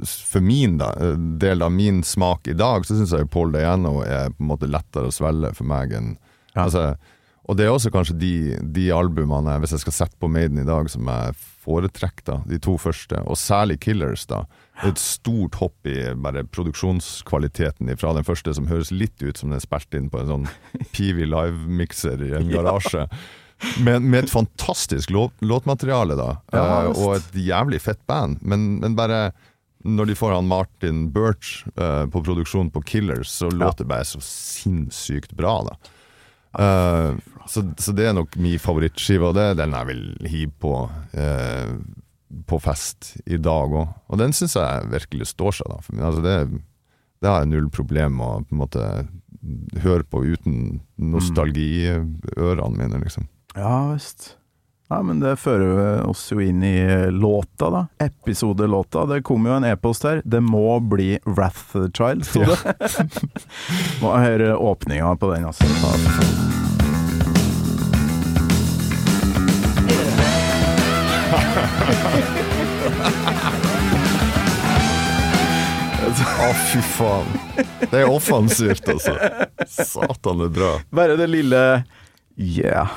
for 0.00 0.40
min 0.40 0.78
da, 0.80 0.94
eh, 0.96 1.16
del 1.42 1.60
av 1.62 1.74
min 1.76 1.98
smak 2.08 2.48
i 2.48 2.54
dag, 2.56 2.86
så 2.88 2.96
syns 2.96 3.12
jeg 3.12 3.28
Paul 3.32 3.52
Diano 3.52 3.98
er 4.00 4.30
på 4.32 4.40
en 4.40 4.48
måte 4.48 4.70
lettere 4.70 5.10
å 5.10 5.14
svelge 5.14 5.52
for 5.58 5.68
meg 5.68 5.92
enn 5.98 6.14
Ja. 6.52 6.66
altså, 6.66 6.80
Og 7.50 7.58
det 7.58 7.66
er 7.66 7.72
også 7.74 7.90
kanskje 7.90 8.14
de, 8.20 8.34
de 8.74 8.84
albumene, 8.94 9.56
hvis 9.62 9.74
jeg 9.74 9.82
skal 9.82 9.96
sette 9.96 10.18
på 10.22 10.30
Maiden 10.30 10.60
i 10.62 10.66
dag, 10.66 10.86
som 10.90 11.08
jeg 11.10 11.34
foretrekker, 11.64 12.24
da, 12.26 12.36
de 12.46 12.58
to 12.62 12.76
første, 12.78 13.18
og 13.26 13.38
særlig 13.38 13.80
Killers, 13.82 14.26
da. 14.30 14.44
Et 14.86 14.98
stort 14.98 15.58
hopp 15.60 15.90
i 15.90 15.96
bare 16.22 16.44
produksjonskvaliteten 16.48 17.90
fra 18.00 18.14
den 18.16 18.26
første, 18.26 18.54
som 18.56 18.70
høres 18.70 18.92
litt 18.94 19.22
ut 19.22 19.38
som 19.38 19.50
den 19.50 19.58
er 19.58 19.64
spilt 19.64 19.98
inn 19.98 20.10
på 20.10 20.22
en 20.22 20.30
sånn 20.30 20.48
Peavy 20.94 21.26
Live-mikser 21.28 22.22
i 22.28 22.32
en 22.38 22.50
garasje. 22.54 23.08
Med, 23.82 24.02
med 24.02 24.24
et 24.24 24.32
fantastisk 24.32 25.10
låt, 25.14 25.34
låtmateriale, 25.42 26.16
da. 26.18 26.30
Ja, 26.54 26.66
eh, 26.82 26.90
og 26.94 27.16
et 27.18 27.42
jævlig 27.42 27.82
fett 27.82 28.00
band. 28.10 28.40
Men, 28.42 28.80
men 28.82 28.98
bare 28.98 29.28
når 29.82 30.12
de 30.12 30.16
får 30.18 30.36
han 30.36 30.50
Martin 30.50 31.04
Birch 31.14 31.64
eh, 31.74 32.04
på 32.10 32.22
produksjon 32.22 32.70
på 32.74 32.82
Killers, 32.86 33.30
så 33.30 33.50
låter 33.50 33.84
det 33.84 33.90
bare 33.90 34.06
så 34.06 34.22
sinnssykt 34.22 35.34
bra, 35.38 35.56
da. 35.66 35.91
Eh, 36.58 37.10
så, 37.48 37.64
så 37.78 37.94
det 37.96 38.06
er 38.08 38.16
nok 38.16 38.36
min 38.40 38.60
favorittskive, 38.60 39.30
og 39.30 39.36
det 39.38 39.58
den 39.60 39.74
jeg 39.76 39.88
vil 39.88 40.04
hive 40.30 40.52
på 40.62 40.76
uh, 40.88 41.72
på 42.48 42.58
fest 42.62 43.16
i 43.26 43.36
dag 43.36 43.74
òg. 43.76 43.88
Og 44.08 44.20
den 44.20 44.32
syns 44.36 44.56
jeg 44.56 44.86
virkelig 44.92 45.32
står 45.32 45.58
seg, 45.58 45.72
da. 45.72 46.06
Altså 46.08 46.22
det, 46.24 46.36
det 47.20 47.28
har 47.28 47.42
jeg 47.42 47.52
null 47.52 47.68
problem 47.72 48.16
med 48.20 48.26
å 48.26 48.44
på 48.46 48.56
en 48.56 48.62
måte 48.62 48.86
høre 49.82 50.06
på 50.06 50.22
uten 50.22 50.80
nostalgi 50.96 51.68
i 51.82 51.96
ørene 52.38 52.78
mine, 52.78 53.02
liksom. 53.02 53.26
Ja 53.58 53.92
visst. 53.92 54.36
Ja, 54.92 55.02
men 55.02 55.20
det 55.20 55.36
fører 55.40 56.02
oss 56.04 56.26
jo 56.32 56.40
inn 56.40 56.60
i 56.62 57.10
låta, 57.10 57.70
da. 57.70 57.86
Episodelåta. 57.98 59.06
Det 59.06 59.22
kom 59.22 59.46
jo 59.46 59.52
en 59.56 59.64
e-post 59.64 60.04
her. 60.04 60.20
Det 60.24 60.40
må 60.44 60.80
bli 60.84 61.18
Wrath 61.24 61.72
the 61.72 61.88
Child, 61.96 62.26
sto 62.28 62.40
det. 62.44 62.58
må 64.02 64.12
høre 64.20 64.52
åpninga 64.56 65.16
på 65.16 65.32
den, 65.32 65.48
altså. 65.48 65.64
Å, 76.42 76.52
fy 76.68 76.84
faen. 76.84 77.26
Det 77.88 78.02
er 78.02 78.12
offensivt, 78.12 78.92
altså. 78.92 79.16
Satan, 79.72 80.44
det 80.44 80.52
er 80.52 80.56
bra. 80.60 80.72
Bare 80.92 81.16
det 81.16 81.32
lille 81.32 81.64
Yeah. 82.36 82.88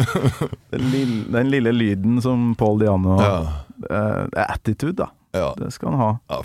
den, 0.70 0.90
lille, 0.90 1.24
den 1.32 1.50
lille 1.50 1.72
lyden 1.72 2.20
som 2.22 2.54
Paul 2.58 2.80
Diano 2.82 3.16
Ja. 3.22 3.34
uh, 3.90 4.24
attitude, 4.34 4.96
da. 5.04 5.10
Ja, 5.32 5.52
Det 5.58 5.70
skal 5.70 5.92
han 5.92 6.00
ha. 6.00 6.10
ja. 6.28 6.40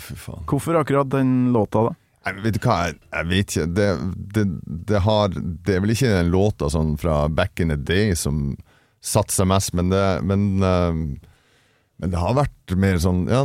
Hvorfor 0.46 0.78
akkurat 0.78 1.10
den 1.10 1.52
låta, 1.52 1.82
da? 1.88 1.94
Jeg 2.26 2.42
vet 2.42 2.56
du 2.56 2.60
hva, 2.66 2.76
jeg, 2.86 2.96
jeg 3.12 3.26
vet 3.30 3.52
ikke. 3.54 3.66
Det, 3.74 3.88
det, 4.34 4.44
det, 4.90 5.00
har, 5.06 5.34
det 5.34 5.76
er 5.76 5.82
vel 5.84 5.94
ikke 5.94 6.10
den 6.10 6.30
låta 6.34 6.70
sånn 6.70 6.96
fra 6.98 7.24
back 7.28 7.60
in 7.62 7.70
the 7.74 7.78
day 7.78 8.14
som 8.18 8.56
satte 9.02 9.34
seg 9.34 9.46
mest, 9.50 9.74
men 9.78 9.90
det, 9.92 10.02
men, 10.26 10.46
uh, 10.62 10.94
men 12.02 12.12
det 12.14 12.18
har 12.22 12.34
vært 12.38 12.76
mer 12.82 12.98
sånn 13.02 13.26
ja, 13.30 13.44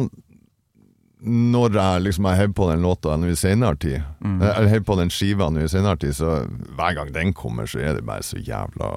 Når 1.22 1.76
jeg 1.78 2.02
liksom 2.08 2.26
har 2.26 2.40
hevet 2.40 2.56
på 2.58 2.68
den 2.72 2.82
låta 2.82 3.14
nå 3.20 3.30
i 3.30 3.38
senere 3.38 3.78
tid, 3.78 4.02
eller 4.26 4.70
hevet 4.72 4.88
på 4.88 4.96
den 4.98 5.12
skiva 5.14 5.52
nå 5.54 5.62
i 5.62 5.70
senere 5.70 6.00
tid, 6.02 6.16
så 6.18 6.40
hver 6.74 6.96
gang 6.98 7.12
den 7.14 7.34
kommer, 7.38 7.70
så 7.70 7.82
er 7.84 8.00
det 8.00 8.06
bare 8.08 8.26
så 8.26 8.42
jævla 8.42 8.90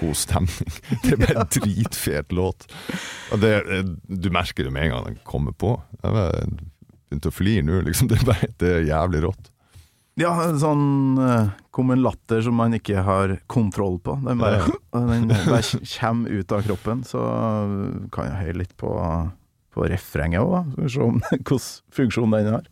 god 0.00 0.14
stemning. 0.14 0.76
Det 1.02 1.14
er 1.14 1.22
bare 1.22 1.40
en 1.40 1.50
dritfet 1.58 2.32
låt. 2.32 2.68
Og 3.32 3.40
det, 3.42 3.54
du 4.06 4.30
merker 4.34 4.68
det 4.68 4.74
med 4.74 4.86
en 4.86 4.94
gang 4.94 5.08
den 5.08 5.18
kommer 5.26 5.56
på. 5.56 5.74
Jeg 6.02 6.14
begynte 6.14 7.32
å 7.32 7.34
flire 7.34 7.66
nå, 7.66 7.80
liksom. 7.88 8.08
Det 8.12 8.20
er, 8.20 8.28
bare, 8.28 8.52
det 8.60 8.72
er 8.76 8.88
jævlig 8.90 9.24
rått. 9.26 9.50
Ja, 10.20 10.30
sånn 10.62 11.16
Kommen 11.18 11.48
kom 11.74 11.88
en 11.90 12.04
latter 12.04 12.42
som 12.46 12.54
man 12.54 12.76
ikke 12.76 13.02
har 13.02 13.32
kontroll 13.50 13.96
på. 13.98 14.14
Den 14.22 14.38
bare, 14.38 14.60
den 14.94 15.24
bare 15.32 15.80
kommer 15.96 16.30
ut 16.30 16.52
av 16.54 16.62
kroppen. 16.68 17.00
Så 17.02 17.22
kan 18.14 18.28
jeg 18.28 18.44
høre 18.44 18.60
litt 18.60 18.76
på, 18.78 18.92
på 19.74 19.88
refrenget 19.90 20.40
òg. 20.40 20.72
Skal 20.72 20.84
vi 20.84 20.92
se 20.94 21.04
om 21.04 21.20
hvilken 21.30 21.64
funksjon 21.98 22.36
den 22.38 22.52
har. 22.54 22.70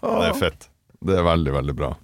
Det 0.00 0.28
er 0.28 0.38
fett. 0.38 0.68
Det 1.00 1.16
er 1.16 1.24
veldig, 1.24 1.52
veldig 1.52 1.74
bra. 1.74 1.94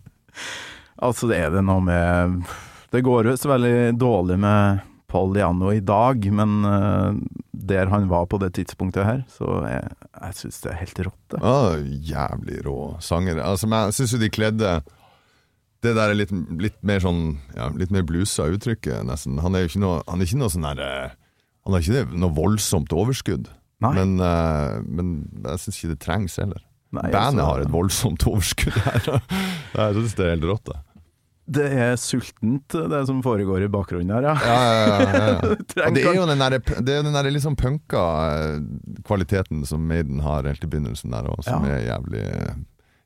Altså, 1.04 1.28
det 1.28 1.38
er 1.44 1.50
det 1.52 1.62
noe 1.66 1.82
med 1.84 2.44
Det 2.90 3.02
går 3.04 3.28
jo 3.28 3.34
så 3.36 3.50
veldig 3.52 3.96
dårlig 4.00 4.38
med 4.40 4.78
Paul 5.10 5.34
Diano 5.36 5.70
i 5.72 5.82
dag, 5.84 6.24
men 6.34 6.58
uh, 6.66 7.14
der 7.52 7.90
han 7.92 8.08
var 8.10 8.26
på 8.30 8.40
det 8.42 8.52
tidspunktet 8.58 9.06
her, 9.06 9.22
så 9.32 9.60
jeg, 9.66 9.94
jeg 10.16 10.38
syns 10.40 10.60
det 10.64 10.72
er 10.72 10.80
helt 10.82 11.02
rått, 11.06 11.24
det. 11.34 11.40
Ja, 11.42 11.74
jævlig 12.12 12.60
rå 12.66 12.78
sanger. 13.04 13.40
Altså, 13.44 13.70
men 13.70 13.88
jeg 13.88 13.98
syns 14.00 14.16
jo 14.16 14.22
de 14.22 14.32
kledde 14.34 14.76
det 15.84 15.92
der 15.94 16.10
er 16.10 16.18
litt, 16.18 16.32
litt 16.58 16.78
mer 16.86 17.02
sånn 17.04 17.36
ja, 17.54 17.68
Litt 17.76 17.92
mer 17.94 18.06
blusa 18.08 18.48
uttrykket, 18.50 19.04
nesten. 19.06 19.36
Han 19.44 19.54
er 19.54 19.64
jo 19.64 19.70
ikke 19.70 19.82
noe, 19.82 20.00
han 20.08 20.22
er 20.22 20.28
ikke 20.28 20.40
noe 20.40 20.52
sånn 20.52 20.64
derre 20.66 20.88
Han 21.66 21.76
har 21.76 21.84
ikke 21.84 22.16
noe 22.16 22.34
voldsomt 22.34 22.94
overskudd. 22.96 23.50
Men, 23.84 24.16
uh, 24.22 24.80
men 24.82 25.12
jeg 25.44 25.62
syns 25.62 25.78
ikke 25.78 25.92
det 25.92 26.00
trengs 26.02 26.38
heller. 26.40 26.62
Bandet 26.96 27.44
har 27.44 27.60
et 27.60 27.72
voldsomt 27.72 28.24
overskudd 28.30 28.76
her. 28.86 29.08
jeg 29.10 29.96
syns 29.98 30.16
det 30.16 30.26
er 30.26 30.34
helt 30.36 30.48
rått, 30.48 30.70
det. 30.70 30.78
Det 31.46 31.66
er 31.70 31.92
sultent, 32.00 32.74
det 32.90 33.00
som 33.06 33.20
foregår 33.22 33.62
i 33.62 33.70
bakgrunnen 33.70 34.10
her, 34.16 34.24
ja. 34.26 34.34
Ja, 34.42 34.60
ja, 34.66 35.10
ja. 35.14 35.34
Og 35.86 35.94
det 35.94 36.02
er 36.02 36.16
jo 36.18 36.26
den 36.26 36.42
der, 36.42 36.56
det 36.58 36.96
er 36.96 37.04
den 37.06 37.14
der 37.14 37.28
sånn 37.42 37.58
punka 37.58 38.02
eh, 38.32 38.56
kvaliteten 39.06 39.62
som 39.68 39.84
Maiden 39.86 40.24
har 40.26 40.48
helt 40.48 40.66
i 40.66 40.70
begynnelsen 40.72 41.14
der 41.14 41.28
òg, 41.30 41.44
som 41.46 41.66
er 41.70 41.84
jævlig, 41.86 42.24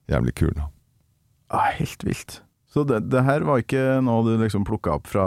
jævlig 0.08 0.34
kul. 0.40 0.56
Ja, 0.56 1.66
helt 1.76 2.06
vilt. 2.06 2.40
Så 2.70 2.84
det, 2.86 3.00
det 3.10 3.24
her 3.26 3.42
var 3.42 3.58
ikke 3.64 3.98
noe 4.06 4.22
du 4.22 4.36
liksom 4.38 4.62
plukka 4.66 4.92
opp 5.00 5.08
fra 5.10 5.24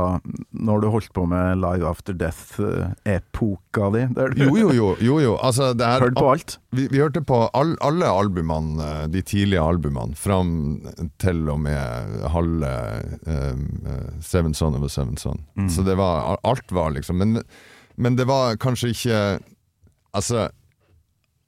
når 0.56 0.84
du 0.84 0.88
holdt 0.94 1.10
på 1.16 1.26
med 1.28 1.60
Live 1.60 1.84
After 1.90 2.16
Death-epoka 2.16 3.90
di? 3.92 4.06
Der 4.16 4.32
du 4.32 4.46
Jo, 4.46 4.54
jo, 4.62 4.70
jo. 4.78 4.88
jo, 5.04 5.18
jo. 5.20 5.34
Altså, 5.44 5.74
det 5.76 5.84
er, 5.84 6.06
hørte 6.06 6.22
på 6.22 6.30
alt? 6.32 6.56
vi, 6.72 6.88
vi 6.94 7.02
hørte 7.04 7.24
på 7.28 7.42
all, 7.52 7.76
alle 7.84 8.08
albumene, 8.08 8.80
eh, 8.88 9.04
de 9.12 9.26
tidlige 9.28 9.60
albumene, 9.60 10.16
fram 10.16 10.54
til 11.20 11.44
og 11.52 11.60
med 11.66 12.24
halve 12.32 12.72
eh, 13.28 13.64
Seven 14.24 14.56
Son 14.56 14.80
of 14.80 14.88
a 14.88 14.92
Seven 14.96 15.20
Son. 15.20 15.44
Mm. 15.60 15.68
Så 15.70 15.84
det 15.84 16.00
var, 16.00 16.38
alt 16.48 16.72
var 16.72 16.96
liksom 16.96 17.20
men, 17.20 17.42
men 18.00 18.16
det 18.16 18.30
var 18.30 18.56
kanskje 18.62 18.96
ikke 18.96 19.24
Altså 20.14 20.44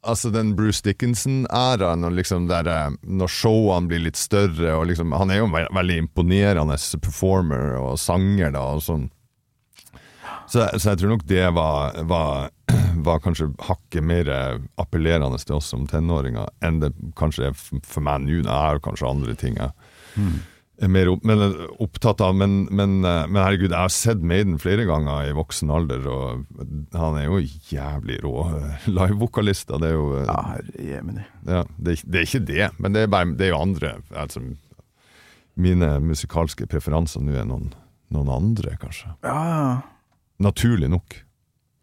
Altså 0.05 0.29
den 0.33 0.53
Bruce 0.57 0.83
Dickinson-æraen, 0.85 2.05
og 2.05 2.13
liksom 2.13 2.47
der, 2.49 2.69
eh, 2.69 2.95
når 3.01 3.31
showene 3.31 3.89
blir 3.89 4.03
litt 4.05 4.19
større 4.19 4.75
og 4.77 4.87
liksom, 4.91 5.13
Han 5.17 5.31
er 5.31 5.41
jo 5.41 5.49
en 5.49 5.55
veldig 5.73 5.97
imponerende 6.03 6.77
performer 7.01 7.77
og 7.79 7.99
sanger, 7.99 8.51
da, 8.53 8.63
og 8.75 8.83
sånn. 8.85 9.09
Så, 10.47 10.67
så 10.77 10.91
jeg 10.91 11.01
tror 11.01 11.15
nok 11.15 11.25
det 11.25 11.45
var, 11.57 11.97
var, 12.05 12.51
var 13.07 13.23
kanskje 13.23 13.49
hakket 13.65 14.05
mer 14.05 14.29
appellerende 14.77 15.39
til 15.41 15.57
oss 15.57 15.71
som 15.73 15.87
tenåringer 15.89 16.51
enn 16.61 16.83
det 16.83 16.93
kanskje 17.17 17.49
er 17.49 17.57
for 17.57 18.05
meg 18.05 18.27
nå. 18.27 18.43
Jeg 18.43 18.51
har 18.51 18.83
kanskje 18.85 19.09
andre 19.09 19.33
ting 19.39 19.57
jeg 19.57 19.71
er 19.71 20.35
mer 20.91 21.09
opp, 21.09 21.23
men, 21.23 21.41
opptatt 21.83 22.21
av. 22.21 22.35
Men, 22.35 22.65
men, 22.71 22.97
eh, 23.05 23.23
men 23.29 23.41
herregud, 23.41 23.71
jeg 23.71 23.79
har 23.79 23.93
sett 23.93 24.23
Maiden 24.25 24.57
flere 24.61 24.87
ganger 24.87 25.29
i 25.29 25.35
voksen 25.35 25.71
alder, 25.73 26.05
og 26.11 26.45
han 26.95 27.19
er 27.19 27.27
jo 27.29 27.39
jævlig 27.71 28.19
rå 28.25 28.35
eh, 28.57 28.85
livevokalist. 28.91 29.71
Det 29.71 29.91
er 29.91 29.95
jo 29.95 30.11
eh, 30.19 30.27
Ja, 30.27 30.37
herre 30.51 31.25
ja, 31.45 31.63
det, 31.77 31.99
det 32.03 32.21
er 32.21 32.29
ikke 32.29 32.45
det, 32.47 32.69
men 32.81 32.95
det 32.95 33.05
er, 33.05 33.11
bare, 33.11 33.31
det 33.37 33.47
er 33.47 33.53
jo 33.53 33.61
andre 33.61 33.97
altså, 34.17 34.41
Mine 35.55 35.93
musikalske 36.03 36.65
preferanser 36.67 37.23
nå 37.23 37.37
er 37.39 37.45
noen, 37.47 37.69
noen 38.11 38.31
andre, 38.33 38.73
kanskje. 38.81 39.13
Ja, 39.23 39.35
ja. 39.47 39.69
Naturlig 40.43 40.89
nok. 40.91 41.15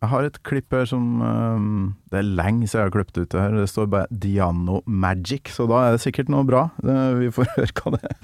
Jeg 0.02 0.10
har 0.10 0.26
et 0.26 0.38
klipp 0.42 0.74
her 0.74 0.86
som 0.90 1.20
øhm, 1.22 1.94
Det 2.10 2.18
er 2.18 2.26
lenge 2.26 2.66
siden 2.66 2.80
jeg 2.80 2.88
har 2.88 2.94
klippet 2.96 3.18
ut 3.22 3.30
det 3.30 3.40
her. 3.40 3.52
Det 3.54 3.68
står 3.70 3.86
bare 3.86 4.06
'Diano 4.10 4.80
Magic', 4.86 5.54
så 5.54 5.68
da 5.70 5.86
er 5.86 5.90
det 5.94 6.00
sikkert 6.02 6.28
noe 6.28 6.42
bra. 6.42 6.68
Det, 6.82 6.96
vi 7.20 7.30
får 7.30 7.46
høre 7.54 7.70
hva 7.70 7.94
det 7.94 8.02
er. 8.10 8.16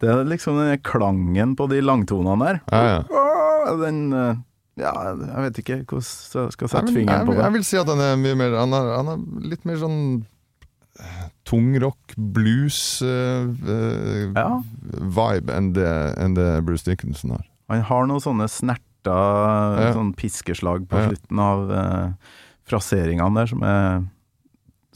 Det 0.00 0.08
er 0.08 0.24
liksom 0.28 0.56
den 0.60 0.78
klangen 0.84 1.56
på 1.56 1.66
de 1.72 1.80
langtonene 1.80 2.44
der. 2.44 2.60
Ja, 2.72 3.00
ja. 3.00 3.74
Den 3.80 4.12
øh, 4.12 4.36
Ja, 4.80 4.92
jeg 5.12 5.44
vet 5.46 5.58
ikke 5.62 5.78
hvordan 5.84 6.02
jeg 6.02 6.54
skal 6.56 6.66
Jeg 6.66 6.72
sette 6.74 6.90
vil, 6.90 6.98
fingeren 7.00 7.22
jeg, 7.22 7.28
på 7.28 7.36
det. 7.36 7.44
jeg 7.44 7.54
vil 7.56 7.64
si 7.68 7.80
at 7.80 7.90
han 7.92 8.02
er 8.04 8.20
mye 8.20 8.36
mer 8.40 8.56
Han 8.60 8.76
er, 8.76 8.90
han 8.96 9.10
er 9.14 9.48
litt 9.52 9.66
mer 9.68 9.80
sånn 9.80 9.98
Tung 11.48 11.70
tungrock, 11.72 12.12
blues 12.16 12.78
uh, 13.02 13.46
eh, 13.48 14.26
Ja. 14.36 14.60
vibe 15.16 15.54
enn 15.56 15.70
det, 15.72 15.88
enn 16.20 16.34
det 16.36 16.48
Bruce 16.66 16.84
Dickinson 16.84 17.32
har. 17.34 17.46
Han 17.72 17.82
har 17.88 18.06
noen 18.10 18.20
sånne 18.22 18.46
snerta 18.52 19.16
Ja. 19.80 19.92
sånn 19.96 20.12
piskeslag 20.18 20.84
på 20.90 21.00
Ja. 21.00 21.08
slutten 21.08 21.40
av 21.40 21.70
uh, 21.72 22.12
fraseringene 22.68 23.34
der 23.40 23.46
som 23.46 23.64
jeg 23.64 24.08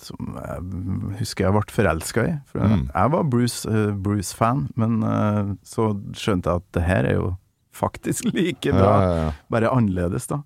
som 0.04 0.34
jeg 0.36 1.18
husker 1.20 1.46
jeg 1.46 1.54
ble 1.54 1.72
forelska 1.72 2.24
i. 2.28 2.34
For 2.50 2.60
Mm. 2.60 2.90
Jeg 2.92 3.10
var 3.10 3.24
Bruce, 3.24 3.64
eh, 3.66 3.92
Bruce-fan, 3.92 4.68
men 4.76 5.02
eh, 5.02 5.54
så 5.64 5.94
skjønte 6.12 6.50
jeg 6.50 6.56
at 6.60 6.72
det 6.72 6.82
her 6.82 7.04
er 7.04 7.14
jo 7.14 7.36
faktisk 7.74 8.24
like 8.34 8.72
bra, 8.72 8.92
Ja, 8.94 9.02
ja, 9.08 9.16
ja. 9.24 9.32
bare 9.50 9.70
annerledes, 9.74 10.26
da. 10.30 10.42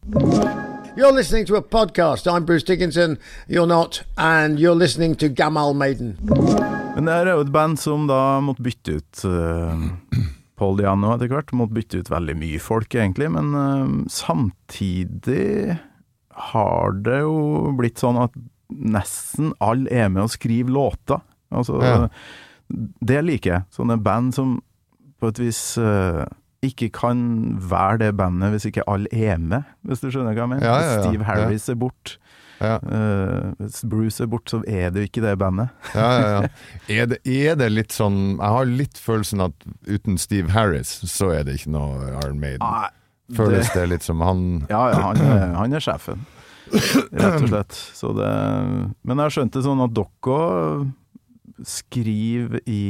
You're 0.99 1.13
listening 1.15 1.47
to 1.47 1.55
a 1.57 1.63
podcast. 1.63 2.27
I'm 2.27 2.45
Bruce 2.45 2.65
Dickinson. 2.67 3.19
You're 3.47 3.67
not. 3.69 4.03
And 4.17 4.59
you're 4.59 4.75
listening 4.75 5.15
to 5.17 5.29
Gamal 5.29 5.75
Maiden. 5.75 6.17
Men 6.97 7.05
det 7.07 7.15
er 7.15 7.31
jo 7.37 7.45
et 7.45 7.53
band 7.55 7.79
som 7.79 8.09
da 8.11 8.41
måtte 8.43 8.65
bytte 8.67 8.97
ut 8.99 9.21
uh, 9.29 9.85
Paul 10.59 10.75
Diano 10.81 11.13
etter 11.15 11.31
hvert. 11.31 11.53
Måtte 11.55 11.77
bytte 11.79 12.01
ut 12.03 12.11
veldig 12.11 12.35
mye 12.41 12.59
folk, 12.59 12.97
egentlig. 12.99 13.29
Men 13.31 13.55
uh, 13.55 13.87
samtidig 14.11 15.77
har 16.51 16.93
det 17.07 17.21
jo 17.23 17.37
blitt 17.79 18.03
sånn 18.03 18.19
at 18.25 18.35
nesten 18.69 19.53
alle 19.65 19.91
er 19.95 20.11
med 20.11 20.25
og 20.27 20.35
skriver 20.35 20.75
låter. 20.75 21.23
Altså, 21.55 21.79
Ja. 21.83 22.09
Det 23.01 23.23
liker 23.25 23.51
jeg. 23.55 23.63
Sånne 23.73 23.95
band 24.05 24.35
som 24.37 24.59
på 25.23 25.31
et 25.31 25.39
vis 25.41 25.61
eh, 25.81 26.27
ikke 26.65 26.89
kan 26.91 27.21
være 27.71 27.99
det 28.03 28.17
bandet 28.19 28.51
hvis 28.51 28.67
ikke 28.71 28.87
alle 28.91 29.07
er 29.15 29.39
med, 29.39 29.63
hvis 29.87 30.03
du 30.03 30.11
skjønner 30.11 30.35
hva 30.35 30.45
jeg 30.45 30.53
mener. 30.55 30.67
Ja, 30.67 30.75
ja, 30.75 30.83
Hvis 30.83 30.97
ja. 30.97 31.11
Steve 31.11 31.25
Harris 31.29 31.69
er 31.69 31.79
bort, 31.79 32.19
Ja, 32.59 32.75
eh, 32.83 33.53
hvis 33.61 33.85
Bruce 33.87 34.25
er 34.25 34.27
bort, 34.27 34.51
så 34.51 34.59
er 34.67 34.91
det 34.91 35.05
jo 35.05 35.07
ikke 35.07 35.23
det 35.23 35.37
bandet. 35.39 35.69
ja, 35.95 36.09
ja. 36.11 36.31
ja. 36.43 36.49
Er, 36.91 37.07
det, 37.07 37.19
er 37.23 37.55
det 37.55 37.69
litt 37.71 37.95
sånn 37.95 38.17
Jeg 38.41 38.51
har 38.57 38.67
litt 38.67 38.99
følelsen 38.99 39.45
at 39.47 39.69
uten 39.87 40.19
Steve 40.19 40.51
Harris, 40.51 40.91
så 41.07 41.31
er 41.37 41.47
det 41.47 41.61
ikke 41.61 41.77
noe 41.77 42.11
Iron 42.25 42.41
Maiden. 42.43 42.65
Nei, 42.65 42.91
Føles 43.39 43.71
det 43.77 43.87
litt 43.93 44.03
som 44.07 44.25
han 44.25 44.43
Ja, 44.73 44.89
ja, 44.91 45.01
han 45.05 45.23
er, 45.23 45.55
han 45.55 45.77
er 45.77 45.85
sjefen, 45.85 46.25
rett 46.73 47.43
og 47.45 47.49
slett. 47.53 47.77
Så 47.95 48.11
det, 48.17 48.31
men 49.07 49.23
jeg 49.23 49.37
skjønte 49.37 49.63
sånn 49.63 49.85
at 49.85 49.95
dere 49.95 50.89
skriver 51.67 52.61
i, 52.71 52.83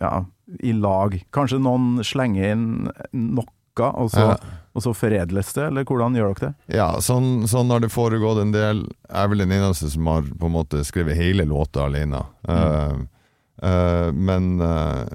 ja, 0.00 0.14
i 0.60 0.72
lag. 0.72 1.16
Kanskje 1.34 1.60
noen 1.62 2.04
slenger 2.04 2.52
inn 2.54 2.66
noe, 3.12 3.46
og 3.80 4.10
så, 4.12 4.26
Ja. 4.34 4.36
og 4.74 4.82
så 4.84 4.92
foredles 4.94 5.52
det, 5.56 5.64
eller 5.66 5.84
hvordan 5.84 6.14
gjør 6.14 6.34
dere 6.34 6.52
det? 6.52 6.76
Ja, 6.76 6.88
sånn, 7.02 7.48
sånn 7.50 7.70
har 7.70 7.80
det 7.80 7.90
foregått 7.90 8.42
en 8.42 8.52
del. 8.52 8.84
Jeg 9.08 9.24
er 9.24 9.28
vel 9.28 9.42
den 9.42 9.56
eneste 9.56 9.90
som 9.90 10.06
har 10.06 10.22
på 10.22 10.46
en 10.46 10.54
måte 10.54 10.84
skrevet 10.86 11.18
hele 11.18 11.44
låta 11.44 11.88
alene. 11.88 12.22
Mm. 12.46 12.54
Uh, 12.54 13.66
uh, 13.66 14.12
men, 14.12 14.60
uh, 14.60 15.06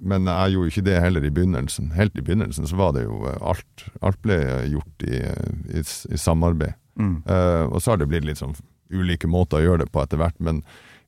men 0.00 0.26
jeg 0.26 0.56
gjorde 0.56 0.66
jo 0.66 0.74
ikke 0.74 0.86
det 0.88 1.00
heller 1.00 1.24
i 1.24 1.30
begynnelsen. 1.30 1.92
Helt 1.94 2.16
i 2.18 2.24
begynnelsen 2.26 2.66
så 2.66 2.76
var 2.76 2.92
det 2.96 3.04
jo 3.04 3.22
alt, 3.40 3.86
alt 4.02 4.20
ble 4.22 4.40
gjort 4.72 5.06
i, 5.06 5.22
i, 5.78 5.84
i 5.84 6.18
samarbeid. 6.18 6.74
Mm. 6.98 7.22
Og 7.72 7.78
så 7.80 7.92
har 7.92 8.02
det 8.02 8.10
blitt 8.10 8.26
litt 8.26 8.36
sånn 8.36 8.52
ulike 8.92 9.30
måter 9.30 9.62
å 9.62 9.64
gjøre 9.64 9.84
det 9.86 9.92
på 9.94 10.02
etter 10.02 10.20
hvert, 10.20 10.36
men 10.44 10.58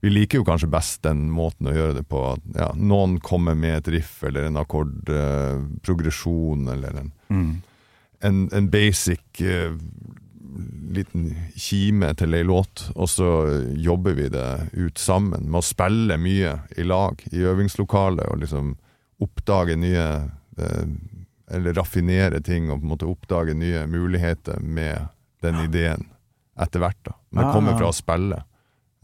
vi 0.05 0.11
liker 0.12 0.43
jo 0.43 0.45
kanskje 0.45 0.69
best 0.69 1.01
den 1.07 1.31
måten 1.33 1.71
å 1.71 1.75
gjøre 1.75 1.95
det 1.97 2.03
på. 2.11 2.19
At 2.35 2.43
ja, 2.59 2.67
noen 2.77 3.17
kommer 3.25 3.55
med 3.57 3.79
et 3.79 3.88
riff 3.97 4.19
eller 4.29 4.45
en 4.51 4.59
akkordprogresjon 4.61 6.69
eller 6.69 6.99
en, 7.01 7.12
Mm. 7.31 7.62
en, 8.21 8.49
en 8.53 8.69
basic 8.71 9.40
uh, 9.40 9.73
liten 10.95 11.33
kime 11.57 12.12
til 12.14 12.35
ei 12.37 12.45
låt, 12.45 12.85
og 12.95 13.09
så 13.11 13.27
jobber 13.81 14.14
vi 14.14 14.29
det 14.31 14.69
ut 14.77 14.99
sammen 15.01 15.49
med 15.49 15.59
å 15.59 15.64
spille 15.67 16.17
mye 16.21 16.53
i 16.79 16.85
lag 16.87 17.25
i 17.33 17.40
øvingslokalet 17.43 18.29
og 18.31 18.38
liksom 18.45 18.75
oppdage 19.25 19.75
nye 19.81 20.05
uh, 20.61 20.87
Eller 21.51 21.75
raffinere 21.77 22.40
ting 22.40 22.71
og 22.71 22.81
på 22.81 22.85
en 22.87 22.90
måte 22.95 23.07
oppdage 23.09 23.55
nye 23.55 23.83
muligheter 23.87 24.61
med 24.61 25.09
den 25.45 25.59
ideen 25.67 26.07
etter 26.57 26.81
hvert. 26.81 26.97
da. 27.05 27.12
Men 27.31 27.45
det 27.45 27.53
kommer 27.53 27.77
fra 27.77 27.88
å 27.90 27.93
spille. 27.93 28.38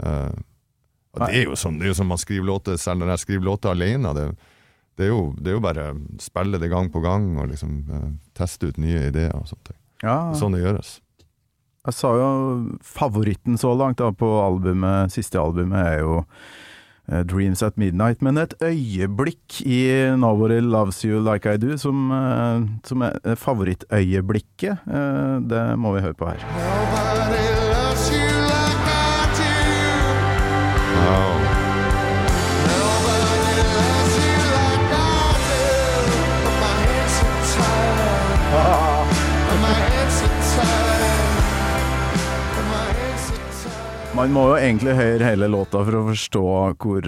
Eh, 0.02 0.30
og 1.14 1.24
det 1.26 1.40
er 1.40 1.44
jo 1.48 1.56
sånn, 1.58 1.78
det 1.80 1.88
er 1.88 1.90
jo 1.92 1.98
som 1.98 2.10
man 2.12 2.20
skriver 2.22 2.46
låter, 2.46 2.76
selv 2.78 3.02
når 3.02 3.14
jeg 3.16 3.22
skriver 3.24 3.44
låter 3.48 3.72
alene. 3.72 4.12
Det, 4.14 4.24
det, 4.96 5.04
er 5.08 5.10
jo, 5.10 5.20
det 5.38 5.50
er 5.50 5.56
jo 5.56 5.62
bare 5.64 5.86
spille 6.22 6.60
det 6.62 6.70
gang 6.70 6.90
på 6.94 7.02
gang 7.02 7.32
og 7.42 7.48
liksom 7.50 7.76
uh, 7.90 8.08
teste 8.38 8.70
ut 8.70 8.78
nye 8.78 9.08
ideer 9.10 9.34
og 9.34 9.48
sånt. 9.50 9.72
Ja, 10.04 10.30
Sånn 10.38 10.54
det 10.56 10.62
gjøres. 10.62 11.00
jeg 11.84 11.96
sa 11.96 12.10
jo 12.16 12.28
favoritten 12.84 13.58
så 13.60 13.74
langt 13.76 13.98
da 13.98 14.12
på 14.14 14.28
albumet, 14.44 15.10
siste 15.12 15.40
albumet 15.40 15.80
er 15.80 15.98
jo 16.04 16.14
eh, 17.10 17.20
Dreams 17.28 17.60
at 17.66 17.76
Midnight, 17.76 18.22
men 18.22 18.38
et 18.38 18.54
øyeblikk 18.62 19.60
i 19.66 19.82
Nobody 20.16 20.60
Loves 20.64 21.02
You 21.04 21.20
Like 21.20 21.52
I 21.52 21.60
Do 21.60 21.76
som, 21.76 22.06
eh, 22.16 22.64
som 22.86 23.02
er 23.02 23.36
favorittøyeblikket, 23.36 24.86
det 25.50 25.64
må 25.76 25.92
vi 25.98 26.04
høre 26.06 26.14
på 26.16 26.30
her. 26.32 26.44
Nobody 26.54 27.49
Man 44.20 44.34
må 44.36 44.42
jo 44.50 44.56
egentlig 44.58 44.92
høre 44.98 45.24
hele 45.30 45.46
låta 45.48 45.80
for 45.80 45.96
å 45.96 46.02
forstå 46.10 46.40
hvor 46.82 47.06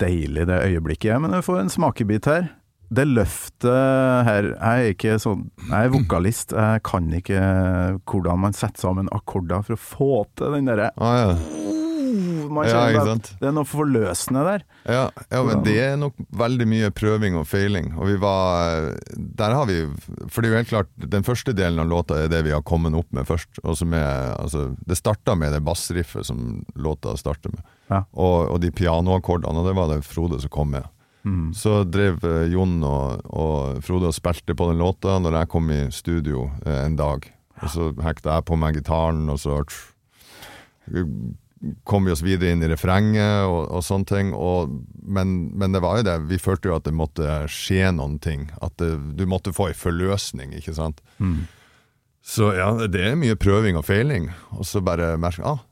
deilig 0.00 0.46
det 0.48 0.56
øyeblikket 0.64 1.12
er, 1.14 1.20
men 1.22 1.36
jeg 1.36 1.44
får 1.46 1.60
en 1.60 1.70
smakebit 1.70 2.26
her. 2.26 2.48
Det 2.90 3.04
løftet 3.06 4.24
her 4.26 4.48
Jeg 4.48 4.64
er 4.64 4.94
ikke 4.94 5.16
sånn 5.20 5.42
Jeg 5.68 5.76
er 5.76 5.90
vokalist, 5.92 6.54
jeg 6.56 6.82
kan 6.88 7.10
ikke 7.12 7.42
hvordan 8.08 8.40
man 8.46 8.56
setter 8.56 8.88
sammen 8.88 9.10
akkorder 9.12 9.60
for 9.66 9.76
å 9.76 9.82
få 9.82 10.10
til 10.40 10.56
den 10.56 10.70
derre 10.72 10.88
Ah, 10.96 11.18
ja. 11.20 11.67
Man 12.52 12.68
Ja, 12.68 12.82
ikke 12.90 13.04
sant? 13.06 13.30
Det 13.40 13.48
er 13.48 13.54
noe 13.56 13.68
forløsende 13.68 14.42
der. 14.46 14.64
Ja, 14.84 15.04
ja, 15.30 15.40
men 15.46 15.62
det 15.66 15.76
er 15.84 15.96
nok 16.00 16.18
veldig 16.40 16.66
mye 16.70 16.90
prøving 16.94 17.38
og 17.40 17.46
feiling. 17.50 17.92
Og 17.98 18.10
vi 18.10 18.18
var 18.22 18.92
Der 19.38 19.54
har 19.54 19.66
vi 19.68 19.80
For 20.28 20.40
det 20.40 20.48
er 20.48 20.52
jo 20.52 20.60
helt 20.62 20.72
klart, 20.72 20.92
den 21.16 21.26
første 21.26 21.54
delen 21.56 21.82
av 21.82 21.90
låta 21.90 22.18
er 22.24 22.32
det 22.32 22.44
vi 22.46 22.54
har 22.54 22.64
kommet 22.66 22.96
opp 22.98 23.10
med 23.12 23.28
først. 23.28 23.60
Og 23.64 23.76
som 23.80 23.94
er 23.96 24.36
Altså, 24.38 24.68
det 24.86 24.98
starta 24.98 25.34
med 25.38 25.52
det 25.52 25.64
bassriffet 25.64 26.26
som 26.26 26.62
låta 26.74 27.16
starter 27.16 27.52
med. 27.54 27.64
Ja. 27.88 28.04
Og, 28.12 28.52
og 28.52 28.60
de 28.62 28.70
pianoakkordene, 28.70 29.60
og 29.60 29.66
det 29.66 29.76
var 29.76 29.90
det 29.92 30.04
Frode 30.06 30.40
som 30.40 30.52
kom 30.52 30.72
med. 30.76 30.86
Mm. 31.24 31.52
Så 31.54 31.82
drev 31.84 32.22
eh, 32.24 32.46
Jon 32.52 32.78
og, 32.86 33.24
og 33.26 33.82
Frode 33.84 34.10
og 34.10 34.16
spilte 34.16 34.56
på 34.56 34.70
den 34.70 34.80
låta 34.80 35.18
når 35.20 35.40
jeg 35.40 35.50
kom 35.52 35.72
i 35.74 35.80
studio 35.94 36.48
eh, 36.64 36.84
en 36.86 36.96
dag. 36.98 37.26
Og 37.62 37.72
så 37.72 37.90
hekta 38.04 38.38
jeg 38.38 38.46
på 38.48 38.58
meg 38.60 38.78
gitaren, 38.78 39.26
og 39.32 39.40
så 39.42 39.58
kom 41.84 42.06
vi 42.06 42.12
oss 42.12 42.22
videre 42.22 42.54
inn 42.54 42.62
i 42.62 42.70
refrenget 42.70 43.48
og, 43.48 43.60
og 43.74 43.84
sånne 43.84 44.08
ting. 44.08 44.32
Og, 44.36 44.72
men, 45.02 45.36
men 45.58 45.74
det 45.74 45.82
var 45.84 46.00
jo 46.00 46.06
det, 46.06 46.16
vi 46.30 46.40
følte 46.42 46.70
jo 46.70 46.76
at 46.78 46.86
det 46.86 46.94
måtte 46.96 47.40
skje 47.52 47.90
noen 47.96 48.18
ting. 48.22 48.48
At 48.62 48.76
det, 48.82 48.92
du 49.18 49.26
måtte 49.30 49.54
få 49.56 49.70
en 49.70 49.78
forløsning, 49.78 50.54
ikke 50.58 50.76
sant. 50.78 51.02
Mm. 51.18 51.46
Så 52.28 52.52
ja, 52.58 52.70
det 52.86 53.04
er 53.10 53.18
mye 53.18 53.38
prøving 53.40 53.78
og 53.80 53.86
feiling. 53.88 54.30
Og 54.58 54.66
så 54.68 54.82
bare 54.84 55.16
merke 55.20 55.46
ah, 55.48 55.62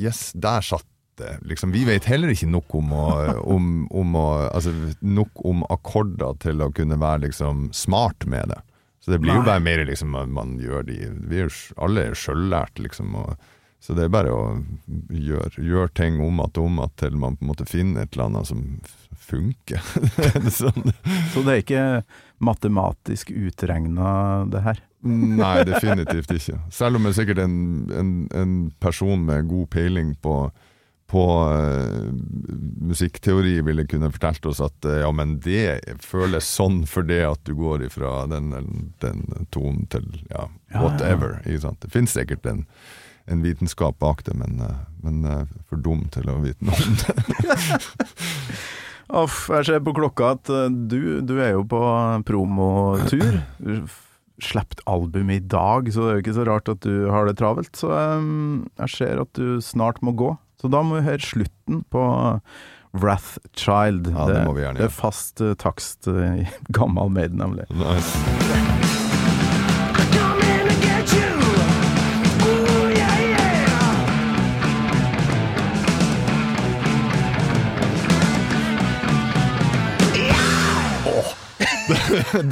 yes, 0.00 0.30
der 0.34 0.64
satt 0.64 0.88
det. 1.18 1.36
Liksom, 1.46 1.72
vi 1.74 1.84
vet 1.86 2.06
heller 2.10 2.32
ikke 2.32 2.50
nok 2.50 2.74
om, 2.78 2.94
å, 2.96 3.08
om, 3.56 3.72
om 3.94 4.16
å, 4.18 4.28
altså, 4.48 4.72
nok 5.04 5.44
om 5.46 5.66
akkorder 5.74 6.38
til 6.42 6.64
å 6.64 6.72
kunne 6.74 6.98
være 7.00 7.28
liksom 7.28 7.68
smart 7.76 8.26
med 8.30 8.54
det. 8.54 8.62
Så 9.04 9.12
det 9.12 9.20
blir 9.20 9.36
jo 9.36 9.44
bare 9.44 9.60
mer 9.60 9.82
liksom 9.84 10.14
man, 10.14 10.30
man 10.32 10.54
gjør 10.56 10.86
de 10.88 10.94
Vi 11.28 11.42
er 11.42 11.50
jo 11.50 11.74
alle 11.84 12.06
er 12.08 12.14
sjøllært, 12.16 12.80
liksom. 12.80 13.12
Og, 13.20 13.50
så 13.84 13.92
det 13.92 14.06
er 14.06 14.12
bare 14.14 14.32
å 14.32 14.44
gjøre 15.12 15.60
gjør 15.60 15.90
ting 15.92 16.16
om 16.24 16.38
at 16.40 16.56
og 16.56 16.70
om 16.70 16.78
at 16.80 16.94
til 17.02 17.18
man 17.20 17.34
på 17.36 17.44
en 17.44 17.50
måte 17.50 17.66
finner 17.68 18.06
et 18.06 18.14
eller 18.14 18.30
annet 18.30 18.48
som 18.48 18.62
funker. 19.24 19.80
sånn. 20.60 20.92
Så 21.34 21.42
det 21.44 21.52
er 21.52 21.60
ikke 21.60 21.84
matematisk 22.44 23.32
utregna, 23.34 24.08
det 24.48 24.64
her. 24.64 24.80
Nei, 25.04 25.56
definitivt 25.68 26.32
ikke. 26.32 26.62
Selv 26.72 26.96
om 26.96 27.04
det 27.04 27.12
er 27.12 27.18
sikkert 27.20 27.42
en, 27.44 27.58
en, 27.92 28.14
en 28.32 28.54
person 28.80 29.26
med 29.28 29.50
god 29.52 29.68
peiling 29.76 30.14
på, 30.24 30.38
på 31.12 31.26
uh, 31.44 32.08
musikkteori 32.88 33.58
ville 33.68 33.84
kunne 33.90 34.12
fortalt 34.16 34.48
oss 34.48 34.64
at 34.64 34.88
uh, 34.88 35.02
ja, 35.04 35.12
men 35.12 35.38
det 35.44 35.98
føles 36.04 36.48
sånn 36.48 36.86
for 36.88 37.04
det 37.04 37.20
at 37.28 37.44
du 37.44 37.52
går 37.60 37.84
ifra 37.90 38.22
den, 38.32 38.52
den 39.04 39.24
tonen 39.52 39.84
til 39.92 40.08
ja, 40.30 40.48
Ja, 40.72 40.80
whatever. 40.80 41.42
Ikke 41.44 41.66
sant? 41.68 41.84
Det 41.84 41.92
finnes 41.92 42.16
sikkert 42.16 42.48
en, 42.48 42.64
en 43.26 43.42
vitenskap 43.42 43.98
bak 43.98 44.24
det, 44.24 44.34
men, 44.34 44.60
eh, 44.60 44.80
men 45.02 45.24
eh, 45.24 45.44
for 45.68 45.80
dum 45.80 46.06
til 46.12 46.28
å 46.30 46.38
vite 46.44 46.64
noe 46.64 46.76
om 46.76 46.96
det. 47.00 47.14
Uff, 49.24 49.44
jeg 49.52 49.68
ser 49.68 49.84
på 49.84 49.94
klokka 49.96 50.34
at 50.36 50.50
eh, 50.52 50.68
du, 50.72 51.20
du 51.24 51.36
er 51.38 51.54
jo 51.56 51.64
på 51.68 51.80
promotur. 52.28 53.40
Sluppet 54.42 54.82
album 54.90 55.30
i 55.30 55.38
dag, 55.40 55.88
så 55.94 56.04
det 56.04 56.10
er 56.10 56.16
jo 56.18 56.24
ikke 56.24 56.38
så 56.40 56.46
rart 56.48 56.70
at 56.72 56.84
du 56.84 57.08
har 57.12 57.28
det 57.28 57.36
travelt. 57.40 57.72
Så 57.78 57.92
jeg 57.94 58.90
ser 58.92 59.22
at 59.22 59.30
du 59.38 59.60
snart 59.64 60.02
må 60.04 60.16
gå. 60.18 60.34
Så 60.60 60.70
da 60.72 60.80
må 60.84 60.98
vi 60.98 61.06
høre 61.06 61.22
slutten 61.22 61.84
på 61.92 62.02
Wrath 62.94 63.38
Child. 63.58 64.10
Ja, 64.10 64.26
det 64.30 64.42
må 64.48 64.56
vi 64.56 64.66
gjerne 64.66 64.82
det 64.82 64.90
er 64.90 64.94
fast 64.94 65.42
takst 65.62 66.10
i 66.10 66.48
gammel 66.76 67.14
Maiden, 67.14 67.40
nemlig. 67.44 67.70
Nice. 67.78 69.03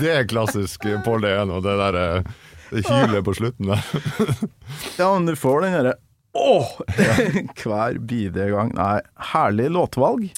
Det 0.00 0.10
er 0.12 0.26
klassisk 0.28 0.84
Paul 1.06 1.22
DN 1.24 1.52
og 1.54 1.62
det 1.64 1.76
der 1.80 1.98
eh, 2.00 2.32
det 2.72 2.86
hylet 2.88 3.24
på 3.24 3.34
slutten 3.36 3.68
der. 3.72 3.84
Ja, 5.00 5.12
men 5.12 5.28
du 5.28 5.36
får 5.36 5.64
den 5.64 5.76
derre 5.76 5.94
åh! 6.32 6.70
Hver 7.62 7.98
bidige 8.00 8.48
gang. 8.54 8.72
Nei, 8.76 9.00
herlig 9.32 9.68
låtvalg. 9.74 10.30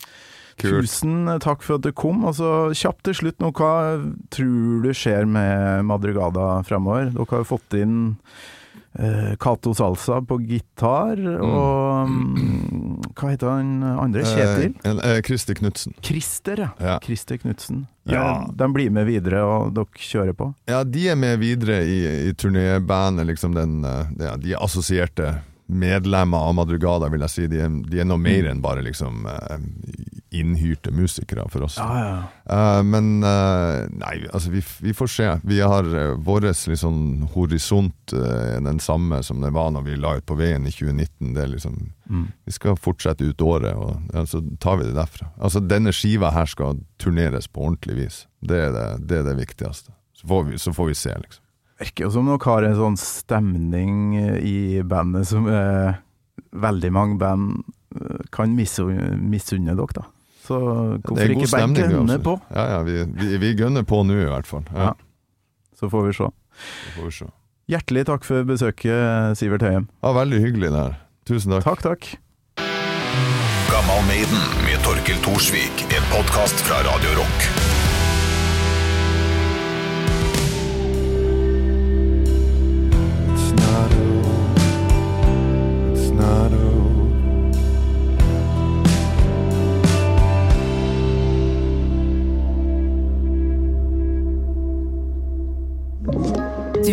Kult. 0.58 0.86
Tusen 0.86 1.28
takk 1.42 1.62
for 1.66 1.78
at 1.78 1.86
du 1.86 1.92
kom. 1.94 2.24
Altså, 2.26 2.70
kjapt 2.74 3.04
til 3.08 3.16
slutt 3.18 3.40
nå, 3.42 3.50
hva 3.54 3.72
tror 4.34 4.82
du 4.84 4.90
skjer 4.94 5.26
med 5.30 5.86
Madrugada 5.86 6.60
fremover? 6.66 7.10
Dere 7.14 7.30
har 7.30 7.42
jo 7.42 7.50
fått 7.54 7.78
inn 7.78 7.96
Cato 9.42 9.72
Salsa 9.74 10.20
på 10.22 10.36
gitar, 10.46 11.18
og 11.42 12.10
mm, 12.10 13.08
hva 13.18 13.30
heter 13.32 13.50
han 13.50 13.72
andre? 13.82 14.22
Kjetil? 14.22 14.76
Eh, 14.86 15.00
eh, 15.10 15.18
Christer 15.26 15.58
Knutsen. 15.58 15.96
Christer, 16.04 16.62
ja. 16.66 16.68
Ja. 16.78 16.98
Christer 17.02 17.40
Knutsen. 17.42 17.86
Ja. 18.06 18.22
Eh, 18.44 18.52
De 18.54 18.68
blir 18.74 18.92
med 18.94 19.08
videre, 19.08 19.42
og 19.42 19.72
dere 19.74 19.98
kjører 19.98 20.36
på? 20.38 20.52
Ja, 20.70 20.84
de 20.84 21.08
er 21.10 21.18
med 21.18 21.40
videre 21.42 21.80
i, 21.82 21.98
i 22.28 22.32
turnébandet, 22.38 23.26
liksom 23.32 23.56
den 23.56 23.80
eh, 23.84 24.14
ja, 24.20 24.36
De 24.38 24.54
er 24.54 24.62
assosierte 24.62 25.32
medlemmer 25.66 26.38
av 26.38 26.54
Madrugada, 26.54 27.08
vil 27.12 27.24
jeg 27.24 27.32
si. 27.32 27.46
De 27.48 27.62
er, 27.64 27.72
de 27.88 28.02
er 28.02 28.08
noe 28.08 28.20
mer 28.20 28.50
enn 28.50 28.60
bare 28.64 28.84
liksom 28.84 29.24
eh, 29.30 29.62
innhyrte 30.34 30.92
musikere 30.92 31.46
for 31.48 31.64
oss. 31.66 31.78
ja. 31.78 32.24
uh, 32.50 32.82
men 32.82 33.22
uh, 33.24 33.86
nei, 33.94 34.16
altså 34.32 34.50
vi, 34.50 34.64
vi 34.82 34.94
får 34.96 35.10
se. 35.14 35.28
Vi 35.46 35.60
har 35.62 35.86
uh, 35.86 36.16
vår 36.20 36.50
liksom 36.50 37.28
horisont 37.36 38.16
uh, 38.16 38.58
den 38.60 38.80
samme 38.82 39.22
som 39.22 39.40
den 39.40 39.54
var 39.54 39.70
når 39.74 39.86
vi 39.86 39.96
la 39.96 40.16
ut 40.18 40.26
på 40.26 40.36
veien 40.38 40.66
i 40.66 40.74
2019. 40.74 41.34
Det 41.34 41.44
er 41.44 41.54
liksom 41.56 41.84
Mm. 42.04 42.26
Vi 42.44 42.52
skal 42.52 42.76
fortsette 42.76 43.24
ut 43.24 43.40
året, 43.40 43.72
og 43.80 43.96
ja, 44.12 44.26
så 44.28 44.42
tar 44.60 44.76
vi 44.76 44.84
det 44.84 44.96
derfra. 44.96 45.30
Altså 45.40 45.62
Denne 45.64 45.92
skiva 45.96 46.34
her 46.34 46.44
skal 46.44 46.82
turneres 47.00 47.48
på 47.48 47.62
ordentlig 47.64 47.96
vis. 47.96 48.18
Det 48.44 48.58
er 48.66 48.74
det, 48.74 48.88
det, 49.08 49.22
er 49.22 49.30
det 49.30 49.38
viktigste. 49.38 49.94
Så 50.12 50.28
får, 50.28 50.44
vi, 50.50 50.58
så 50.60 50.72
får 50.76 50.90
vi 50.90 50.98
se, 51.00 51.14
liksom. 51.22 51.43
Virker 51.80 52.06
jo 52.06 52.10
som 52.14 52.28
dere 52.30 52.38
har 52.46 52.66
en 52.68 52.76
sånn 52.78 52.98
stemning 53.00 53.94
i 54.38 54.82
bandet 54.86 55.26
som 55.26 55.48
eh, 55.50 55.96
veldig 56.54 56.90
mange 56.94 57.18
band 57.18 57.64
eh, 57.98 58.20
kan 58.34 58.54
misunne 58.54 59.74
dere, 59.74 59.88
da. 59.96 60.04
Så 60.44 60.58
hvorfor 60.60 61.22
er 61.24 61.32
ikke 61.32 61.46
god 61.48 61.54
bare 61.56 61.88
gønne 61.94 62.18
på? 62.22 62.34
Ja, 62.52 62.64
ja, 62.76 62.82
vi, 62.86 62.98
vi, 63.16 63.30
vi 63.42 63.54
gønner 63.58 63.86
på 63.88 64.02
nå, 64.06 64.18
i 64.22 64.28
hvert 64.30 64.46
fall. 64.50 64.66
Ja, 64.74 64.92
Ja. 64.92 64.94
Så 65.74 65.88
får 65.90 66.04
vi 66.06 66.12
se. 66.14 66.28
får 66.94 67.08
vi 67.08 67.12
se. 67.16 67.26
Hjertelig 67.72 68.04
takk 68.06 68.24
for 68.28 68.44
besøket, 68.46 69.34
Sivert 69.40 69.64
Høyem. 69.66 69.88
Ja, 70.04 70.12
veldig 70.14 70.38
hyggelig 70.44 70.70
det 70.70 70.82
her. 70.84 70.94
Tusen 71.26 71.56
takk. 71.56 71.64
Takk, 71.66 71.82
takk. 71.82 72.10
Gammal 73.72 74.04
Maiden 74.06 74.46
med 74.68 74.78
Torkel 74.86 75.18
Thorsvik. 75.26 75.86
En 75.90 76.06
podkast 76.14 76.62
fra 76.68 76.84
Radio 76.86 77.18
Rock. 77.18 77.73